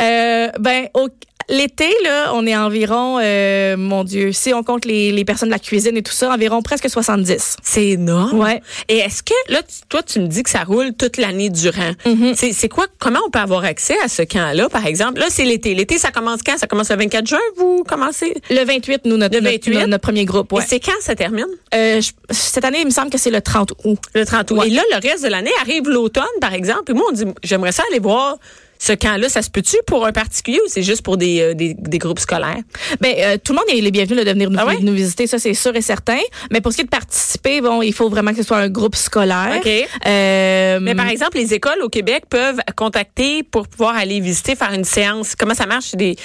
Euh, 0.01 0.47
ben 0.59 0.87
au- 0.93 1.09
l'été 1.49 1.89
là, 2.03 2.31
on 2.33 2.45
est 2.47 2.55
environ, 2.55 3.19
euh, 3.21 3.75
mon 3.77 4.03
Dieu, 4.03 4.31
si 4.31 4.53
on 4.53 4.63
compte 4.63 4.85
les, 4.85 5.11
les 5.11 5.25
personnes 5.25 5.49
de 5.49 5.53
la 5.53 5.59
cuisine 5.59 5.97
et 5.97 6.01
tout 6.03 6.11
ça, 6.11 6.29
environ 6.31 6.61
presque 6.61 6.89
70. 6.89 7.57
C'est 7.63 7.87
énorme. 7.87 8.39
Ouais. 8.39 8.61
Et 8.89 8.97
est-ce 8.97 9.23
que, 9.23 9.33
là, 9.49 9.61
tu- 9.63 9.87
toi, 9.89 10.03
tu 10.03 10.19
me 10.19 10.27
dis 10.27 10.43
que 10.43 10.49
ça 10.49 10.63
roule 10.63 10.93
toute 10.93 11.17
l'année 11.17 11.49
durant. 11.49 11.91
Mm-hmm. 12.05 12.33
C'est 12.35 12.53
c'est 12.53 12.69
quoi, 12.69 12.87
comment 12.99 13.19
on 13.25 13.29
peut 13.29 13.39
avoir 13.39 13.63
accès 13.63 13.95
à 14.03 14.07
ce 14.07 14.21
camp-là, 14.23 14.69
par 14.69 14.85
exemple? 14.85 15.19
Là, 15.19 15.27
c'est 15.29 15.45
l'été. 15.45 15.73
L'été, 15.75 15.97
ça 15.97 16.11
commence 16.11 16.41
quand? 16.45 16.57
Ça 16.57 16.67
commence 16.67 16.89
le 16.89 16.97
24 16.97 17.25
juin, 17.27 17.39
vous 17.57 17.83
commencez? 17.87 18.33
Le 18.49 18.63
28, 18.65 19.05
nous 19.05 19.17
notre 19.17 19.35
Le 19.35 19.41
notre- 19.41 19.55
28? 19.55 19.73
notre, 19.75 19.87
notre 19.87 20.01
premier 20.03 20.25
groupe. 20.25 20.51
Ouais. 20.53 20.63
Et 20.63 20.65
c'est 20.67 20.79
quand 20.79 20.91
ça 21.01 21.15
termine? 21.15 21.45
Euh, 21.73 22.01
je- 22.01 22.11
cette 22.29 22.65
année, 22.65 22.79
il 22.81 22.85
me 22.85 22.91
semble 22.91 23.09
que 23.09 23.17
c'est 23.17 23.31
le 23.31 23.41
30 23.41 23.73
août. 23.83 23.99
Le 24.13 24.25
30 24.25 24.51
août. 24.51 24.59
Ouais. 24.59 24.67
Et 24.67 24.71
là, 24.71 24.81
le 24.91 25.07
reste 25.07 25.23
de 25.23 25.29
l'année 25.29 25.51
arrive 25.61 25.87
l'automne, 25.89 26.23
par 26.39 26.53
exemple. 26.53 26.91
Et 26.91 26.93
moi, 26.93 27.05
on 27.09 27.13
dit, 27.13 27.25
j'aimerais 27.43 27.71
ça 27.71 27.83
aller 27.89 27.99
voir 27.99 28.37
ce 28.81 28.93
camp-là. 28.93 29.29
Ça 29.29 29.43
se 29.43 29.49
peut-tu 29.51 29.77
pour 29.85 30.07
un 30.07 30.11
particulier 30.11 30.57
ou 30.65 30.67
c'est 30.67 30.81
juste 30.81 31.03
pour 31.03 31.15
des, 31.17 31.39
euh, 31.39 31.53
des, 31.53 31.75
des 31.75 31.97
groupes 31.99 32.19
scolaires? 32.19 32.57
Ben, 32.99 33.13
euh, 33.15 33.37
tout 33.41 33.53
le 33.53 33.59
monde 33.59 33.67
est 33.69 33.79
les 33.79 33.91
bienvenus 33.91 34.17
là, 34.17 34.25
de 34.25 34.31
venir 34.31 34.49
nous, 34.49 34.57
Ah 34.59 34.65
ouais? 34.65 34.77
nous 34.81 34.93
visiter, 34.93 35.27
ça 35.27 35.37
c'est 35.37 35.53
sûr 35.53 35.75
et 35.75 35.81
certain. 35.83 36.17
Mais 36.51 36.61
pour 36.61 36.71
ce 36.71 36.77
qui 36.77 36.81
est 36.81 36.85
de 36.85 36.89
participer, 36.89 37.61
bon, 37.61 37.83
il 37.83 37.93
faut 37.93 38.09
vraiment 38.09 38.31
que 38.31 38.37
ce 38.37 38.43
soit 38.43 38.57
un 38.57 38.69
groupe 38.69 38.95
scolaire. 38.95 39.61
Euh, 40.07 40.79
Mais 40.81 40.95
par 40.95 41.07
exemple, 41.07 41.37
les 41.37 41.53
écoles 41.53 41.81
au 41.83 41.89
Québec 41.89 42.23
peuvent 42.27 42.59
contacter 42.75 43.43
pour 43.43 43.67
pouvoir 43.67 43.95
aller 43.95 44.19
visiter, 44.19 44.55
faire 44.55 44.73
une 44.73 44.83
séance. 44.83 45.35
Comment 45.37 45.53
ça 45.53 45.67
marche? 45.67 45.91
Des, 45.93 46.15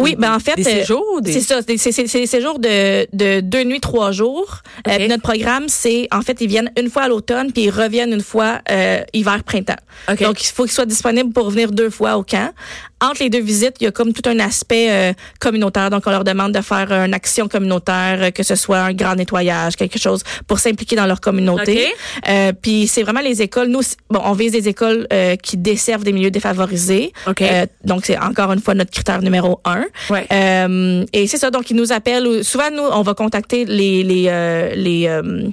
Oui, 0.00 0.16
ben 0.18 0.34
en 0.34 0.40
fait, 0.40 0.56
Des 0.56 0.66
euh, 0.66 0.80
séjours? 0.80 1.20
Des... 1.22 1.32
c'est 1.32 1.40
ça. 1.40 1.60
C'est 1.62 2.18
des 2.18 2.26
séjours 2.26 2.58
de, 2.58 3.06
de 3.16 3.40
deux 3.40 3.62
nuits, 3.62 3.80
trois 3.80 4.10
jours. 4.10 4.62
Euh, 4.88 4.96
puis 4.96 5.08
notre 5.08 5.22
programme, 5.22 5.68
c'est 5.68 6.08
en 6.10 6.20
fait, 6.20 6.40
ils 6.40 6.48
viennent 6.48 6.72
une 6.78 6.90
fois 6.90 7.02
à 7.02 7.08
l'automne, 7.08 7.52
puis 7.52 7.64
ils 7.64 7.70
reviennent 7.70 8.12
une 8.12 8.22
fois 8.22 8.60
euh, 8.70 9.02
hiver, 9.12 9.44
printemps. 9.44 9.74
Donc, 10.08 10.42
il 10.42 10.52
faut 10.52 10.64
qu'ils 10.64 10.72
soient 10.72 10.86
disponibles 10.86 11.32
pour 11.32 11.48
venir 11.50 11.70
deux 11.70 11.90
fois 11.90 12.16
au 12.16 12.24
camp. 12.24 12.52
Entre 13.00 13.22
les 13.22 13.30
deux 13.30 13.40
visites, 13.42 13.74
il 13.80 13.84
y 13.84 13.86
a 13.86 13.90
comme 13.92 14.12
tout 14.12 14.28
un 14.28 14.38
aspect 14.38 14.86
euh, 14.90 15.12
communautaire. 15.40 15.90
Donc, 15.90 16.04
on 16.06 16.10
leur 16.10 16.24
demande 16.24 16.52
de 16.52 16.60
faire 16.60 16.90
une 16.92 17.12
action 17.12 17.48
communautaire, 17.48 18.18
euh, 18.22 18.30
que 18.30 18.42
ce 18.42 18.54
soit 18.54 18.78
un 18.78 18.92
grand 18.94 19.14
nettoyage, 19.16 19.76
quelque 19.76 19.98
chose 19.98 20.22
pour 20.46 20.58
s'impliquer 20.58 20.96
dans 20.96 21.06
leur 21.06 21.20
communauté. 21.20 21.88
OK. 21.88 22.28
Euh, 22.28 22.52
puis 22.60 22.86
c'est 22.86 23.02
vraiment 23.02 23.20
les 23.20 23.42
écoles. 23.42 23.68
Nous, 23.68 23.80
bon, 24.08 24.20
on 24.24 24.32
vise 24.32 24.52
des 24.52 24.68
écoles 24.68 25.06
euh, 25.12 25.36
qui 25.36 25.56
desservent 25.56 26.04
des 26.04 26.12
milieux 26.12 26.30
défavorisés. 26.30 27.12
OK. 27.26 27.42
Euh, 27.42 27.66
donc, 27.84 28.06
c'est 28.06 28.18
encore 28.18 28.52
une 28.52 28.60
fois 28.60 28.74
notre 28.74 28.90
critère 28.90 29.20
numéro 29.22 29.60
un. 29.64 29.84
Ouais. 30.10 30.26
Euh, 30.32 31.04
et 31.12 31.26
c'est 31.26 31.38
ça, 31.38 31.50
donc 31.50 31.70
ils 31.70 31.76
nous 31.76 31.92
appellent. 31.92 32.26
ou- 32.26 32.42
Souvent, 32.42 32.70
nous, 32.72 32.82
on 32.82 33.02
va 33.02 33.14
contacter 33.14 33.64
les 33.64 34.02
les 34.02 34.26
euh, 34.28 34.72
les, 34.74 35.08
euh, 35.08 35.48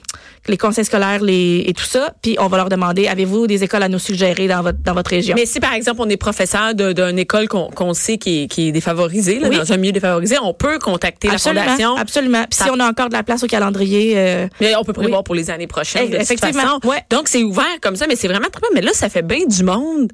les 0.47 0.57
conseils 0.57 0.85
scolaires 0.85 1.21
les, 1.21 1.63
et 1.67 1.73
tout 1.73 1.83
ça, 1.85 2.13
puis 2.21 2.35
on 2.39 2.47
va 2.47 2.57
leur 2.57 2.69
demander 2.69 3.07
avez-vous 3.07 3.45
des 3.45 3.63
écoles 3.63 3.83
à 3.83 3.89
nous 3.89 3.99
suggérer 3.99 4.47
dans 4.47 4.63
votre 4.63 4.79
dans 4.79 4.93
votre 4.95 5.11
région? 5.11 5.35
Mais 5.37 5.45
si, 5.45 5.59
par 5.59 5.73
exemple, 5.73 6.01
on 6.01 6.09
est 6.09 6.17
professeur 6.17 6.73
d'une 6.73 7.19
école 7.19 7.47
qu'on 7.47 7.69
qu'on 7.69 7.93
sait 7.93 8.17
qui 8.17 8.43
est, 8.43 8.47
qui 8.47 8.69
est 8.69 8.71
défavorisée, 8.71 9.37
là, 9.39 9.49
Oui. 9.49 9.57
dans 9.57 9.71
un 9.71 9.77
milieu 9.77 9.91
défavorisé, 9.91 10.37
on 10.41 10.53
peut 10.53 10.79
contacter 10.79 11.29
Absolument, 11.29 11.61
la 11.63 11.71
fondation. 11.71 11.95
absolument. 11.95 12.43
Puis 12.49 12.57
Ça- 12.57 12.65
si 12.65 12.71
on 12.71 12.79
a 12.79 12.89
encore 12.89 13.09
de 13.09 13.13
la 13.13 13.23
place 13.23 13.43
au 13.43 13.47
calendrier, 13.47 14.13
euh, 14.17 14.47
Mais 14.59 14.75
on 14.75 14.83
peut 14.83 14.93
prévoir 14.93 15.19
Oui. 15.19 15.23
pour 15.25 15.35
les 15.35 15.49
années 15.51 15.67
prochaines. 15.67 16.07
de 16.09 16.13
toute 16.13 16.21
Effectivement, 16.23 16.61
façon. 16.79 16.79
ouais. 16.89 17.03
Donc, 17.11 17.27
c'est 17.27 17.43
ouvert 17.43 17.65
comme 17.81 17.95
ça, 17.95 18.07
mais 18.07 18.15
c'est 18.15 18.27
vraiment 18.27 18.49
très 18.51 18.61
bien. 18.61 18.69
Mais 18.73 18.81
là, 18.81 18.91
ça 18.93 19.09
fait 19.09 19.21
bien 19.21 19.45
du 19.45 19.63
monde 19.63 20.11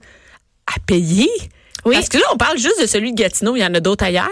à 0.67 0.79
payer. 0.85 1.29
Oui. 1.87 1.95
Parce 1.95 2.09
que 2.09 2.17
là, 2.17 2.23
on 2.33 2.37
parle 2.37 2.57
juste 2.57 2.81
de 2.81 2.85
celui 2.87 3.11
de 3.13 3.17
Gatineau. 3.21 3.55
Il 3.55 3.59
y 3.61 3.65
en 3.65 3.73
a 3.73 3.79
d'autres 3.79 4.03
ailleurs? 4.05 4.27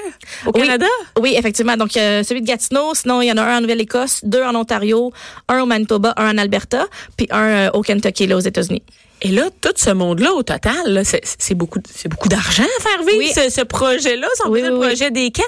Au 0.46 0.52
Oui. 0.54 0.62
Canada? 0.62 0.86
Oui, 1.20 1.36
effectivement. 1.38 1.78
Donc, 1.78 1.96
euh, 1.98 2.24
celui 2.24 2.42
de 2.42 2.48
Gatineau, 2.48 2.94
sinon, 2.94 3.22
il 3.22 3.28
y 3.28 3.32
en 3.32 3.38
a 3.38 3.42
un 3.44 3.58
en 3.58 3.62
Nouvelle-Écosse, 3.62 4.22
deux 4.24 4.44
en 4.44 4.56
Ontario, 4.56 5.12
un 5.48 5.62
au 5.62 5.66
Manitoba, 5.66 6.14
un 6.18 6.34
en 6.34 6.38
Alberta, 6.38 6.86
puis 7.18 7.28
un 7.32 7.48
euh, 7.68 7.70
au 7.74 7.82
Kentucky, 7.82 8.28
là, 8.28 8.36
aux 8.38 8.40
États-Unis. 8.42 8.84
Et 9.22 9.30
là, 9.30 9.44
tout 9.62 9.72
ce 9.76 9.92
monde-là, 9.92 10.34
au 10.34 10.44
total, 10.44 11.04
c'est 11.06 11.54
beaucoup, 11.56 11.80
d'argent 12.28 12.64
à 12.80 12.82
faire 12.84 13.00
vivre 13.08 13.18
Oui. 13.20 13.32
ce, 13.34 13.50
ce 13.50 13.62
projet-là, 13.62 14.28
si 14.36 14.42
on 14.46 14.50
Oui, 14.52 14.62
veut 14.62 14.68
dire 14.68 14.74
oui, 14.74 14.80
le 14.80 14.88
oui. 14.88 14.88
projet 14.96 15.12
des 15.12 15.32
camps. 15.32 15.44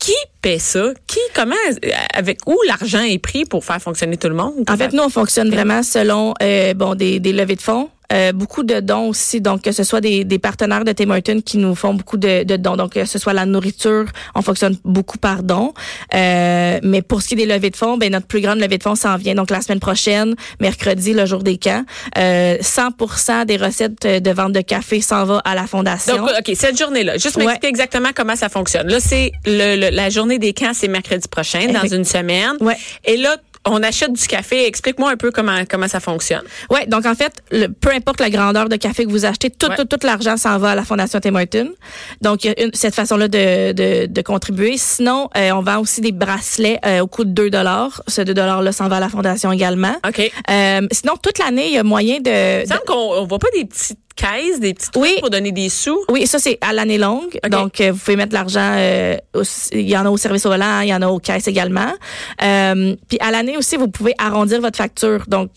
Qui 0.00 0.12
paie 0.42 0.58
ça? 0.58 0.88
Qui, 1.06 1.20
comment, 1.32 1.54
euh, 1.68 1.88
avec 2.12 2.40
où 2.46 2.58
l'argent 2.66 3.02
est 3.02 3.20
pris 3.20 3.44
pour 3.44 3.64
faire 3.64 3.80
fonctionner 3.80 4.16
tout 4.16 4.28
le 4.28 4.34
monde? 4.34 4.64
En 4.68 4.76
fait, 4.76 4.92
nous, 4.92 5.02
on 5.04 5.08
fonctionne 5.08 5.48
vraiment 5.50 5.84
selon 5.84 6.34
euh, 6.42 6.74
bon 6.74 6.96
des, 6.96 7.20
des 7.20 7.32
levées 7.32 7.54
de 7.54 7.62
fonds. 7.62 7.88
Euh, 8.12 8.32
beaucoup 8.32 8.62
de 8.62 8.80
dons 8.80 9.08
aussi, 9.08 9.40
donc 9.40 9.62
que 9.62 9.72
ce 9.72 9.84
soit 9.84 10.00
des, 10.00 10.24
des 10.24 10.38
partenaires 10.38 10.84
de 10.84 10.92
Tim 10.92 11.10
Hortons 11.10 11.40
qui 11.40 11.58
nous 11.58 11.74
font 11.74 11.94
beaucoup 11.94 12.16
de, 12.16 12.44
de 12.44 12.56
dons, 12.56 12.76
donc 12.76 12.92
que 12.92 13.04
ce 13.04 13.18
soit 13.18 13.32
la 13.32 13.46
nourriture, 13.46 14.04
on 14.34 14.42
fonctionne 14.42 14.76
beaucoup 14.84 15.18
par 15.18 15.42
dons. 15.42 15.72
Euh, 16.14 16.78
mais 16.82 17.02
pour 17.02 17.22
ce 17.22 17.28
qui 17.28 17.34
est 17.34 17.38
des 17.38 17.46
levées 17.46 17.70
de 17.70 17.76
fonds, 17.76 17.96
ben 17.96 18.12
notre 18.12 18.26
plus 18.26 18.40
grande 18.40 18.58
levée 18.60 18.78
de 18.78 18.82
fonds 18.82 18.94
s'en 18.94 19.16
vient 19.16 19.34
donc 19.34 19.50
la 19.50 19.60
semaine 19.62 19.80
prochaine, 19.80 20.34
mercredi, 20.60 21.12
le 21.14 21.26
jour 21.26 21.42
des 21.42 21.56
camps. 21.58 21.84
Euh, 22.18 22.58
100% 22.58 23.46
des 23.46 23.56
recettes 23.56 24.06
de 24.06 24.30
vente 24.30 24.52
de 24.52 24.60
café 24.60 25.00
s'en 25.00 25.24
va 25.24 25.38
à 25.44 25.54
la 25.54 25.66
fondation. 25.66 26.16
Donc, 26.16 26.30
OK, 26.38 26.52
cette 26.54 26.78
journée-là, 26.78 27.14
juste 27.18 27.36
m'expliquer 27.36 27.66
Ouais. 27.66 27.70
exactement 27.70 28.10
comment 28.14 28.36
ça 28.36 28.48
fonctionne. 28.48 28.88
Là, 28.88 28.98
c'est 29.00 29.32
le, 29.46 29.76
le- 29.76 29.94
la 29.94 30.10
journée 30.10 30.38
des 30.38 30.52
camps, 30.52 30.72
c'est 30.74 30.88
mercredi 30.88 31.26
prochain, 31.28 31.66
dans 31.72 31.86
une 31.96 32.04
semaine. 32.04 32.56
Ouais. 32.60 32.76
Et 33.04 33.16
là, 33.16 33.36
on 33.66 33.82
achète 33.82 34.12
du 34.12 34.26
café. 34.26 34.66
Explique-moi 34.66 35.10
un 35.10 35.16
peu 35.16 35.30
comment 35.30 35.62
comment 35.70 35.88
ça 35.88 36.00
fonctionne. 36.00 36.42
Ouais, 36.70 36.86
donc 36.86 37.06
en 37.06 37.14
fait, 37.14 37.32
le, 37.50 37.68
peu 37.68 37.90
importe 37.90 38.20
la 38.20 38.30
grandeur 38.30 38.68
de 38.68 38.76
café 38.76 39.04
que 39.04 39.10
vous 39.10 39.24
achetez, 39.24 39.50
tout, 39.50 39.68
Ouais. 39.68 39.76
tout, 39.76 39.84
tout 39.84 39.98
l'argent 40.04 40.36
s'en 40.36 40.58
va 40.58 40.70
à 40.70 40.74
la 40.74 40.84
Fondation 40.84 41.20
Tim 41.20 41.34
Hortons. 41.36 41.72
Donc, 42.20 42.44
il 42.44 42.48
y 42.48 42.50
a 42.50 42.64
une- 42.64 42.74
cette 42.74 42.94
façon-là 42.94 43.28
de, 43.28 43.72
de, 43.72 44.06
de 44.06 44.22
contribuer. 44.22 44.76
Sinon, 44.78 45.28
euh, 45.36 45.52
on 45.52 45.62
vend 45.62 45.78
aussi 45.78 46.00
des 46.00 46.12
bracelets 46.12 46.78
euh, 46.84 47.00
au 47.00 47.06
coût 47.06 47.24
de 47.24 47.30
2 47.30 47.50
Ce 48.08 48.20
2 48.22 48.32
$-là 48.34 48.72
s'en 48.72 48.88
va 48.88 48.96
à 48.96 49.00
la 49.00 49.08
Fondation 49.08 49.52
également. 49.52 49.94
OK. 50.06 50.20
Euh, 50.50 50.80
sinon, 50.90 51.14
toute 51.22 51.38
l'année, 51.38 51.68
il 51.68 51.74
y 51.74 51.78
a 51.78 51.82
moyen 51.84 52.18
de... 52.20 52.62
Il 52.62 52.66
semble 52.68 52.82
qu'on 52.86 52.94
on 52.94 53.26
voit 53.26 53.38
pas 53.38 53.48
des 53.54 53.68
petites 54.14 54.28
caisses, 54.28 54.60
des 54.60 54.74
petits 54.74 54.90
trucs 54.90 55.02
Oui. 55.02 55.16
pour 55.20 55.30
donner 55.30 55.52
des 55.52 55.68
sous? 55.68 55.98
Oui, 56.10 56.26
ça 56.26 56.38
c'est 56.38 56.58
à 56.60 56.72
l'année 56.72 56.98
longue. 56.98 57.38
Donc 57.50 57.80
euh, 57.80 57.92
vous 57.92 57.98
pouvez 57.98 58.16
mettre 58.16 58.34
l'argent. 58.34 58.74
euh, 58.76 59.16
au- 59.34 59.42
il 59.72 59.88
y 59.88 59.96
en 59.96 60.06
a 60.06 60.10
au 60.10 60.16
service 60.16 60.46
au 60.46 60.50
volant, 60.50 60.80
il 60.80 60.88
y 60.88 60.94
en 60.94 61.02
a 61.02 61.08
aux 61.08 61.18
caisses 61.18 61.48
également. 61.48 61.92
Euh, 62.42 62.96
puis 63.08 63.18
à 63.20 63.30
l'année 63.30 63.56
aussi, 63.56 63.76
vous 63.76 63.88
pouvez 63.88 64.14
arrondir 64.18 64.60
votre 64.60 64.76
facture. 64.76 65.24
Donc 65.28 65.50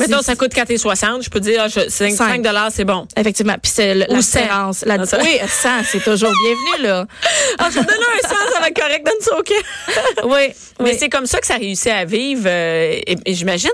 Mettons, 0.00 0.20
ça 0.22 0.36
coûte 0.36 0.52
4,60. 0.54 1.22
Je 1.24 1.30
peux 1.30 1.40
dire, 1.40 1.62
ah, 1.64 1.68
je- 1.68 1.88
5, 1.88 2.12
Cinq. 2.14 2.42
dollars, 2.42 2.70
c'est 2.72 2.84
bon. 2.84 3.06
Effectivement. 3.16 3.54
Puis 3.62 3.72
c'est 3.74 3.94
la 3.94 4.06
différence. 4.06 4.84
La, 4.84 4.98
Non, 4.98 5.06
ça- 5.06 5.18
oui, 5.22 5.38
100, 5.48 5.68
c'est 5.90 6.02
toujours 6.04 6.30
bienvenu, 6.42 6.82
là. 6.86 7.06
Ah, 7.58 7.68
je 7.70 7.76
vais 7.78 7.84
donner 7.86 7.98
un 8.22 8.28
sens, 8.28 8.38
ça 8.52 8.60
va 8.60 8.68
être 8.68 8.78
correct, 8.80 9.04
donne 9.06 9.14
ça 9.20 9.30
camp. 9.36 10.24
Oui. 10.28 10.48
Mais 10.80 10.90
oui. 10.92 10.96
c'est 10.98 11.08
comme 11.08 11.26
ça 11.26 11.40
que 11.40 11.46
ça 11.46 11.54
réussit 11.56 11.88
à 11.90 12.04
vivre. 12.04 12.42
euh, 12.46 13.00
et, 13.06 13.16
et 13.24 13.34
j'imagine, 13.34 13.70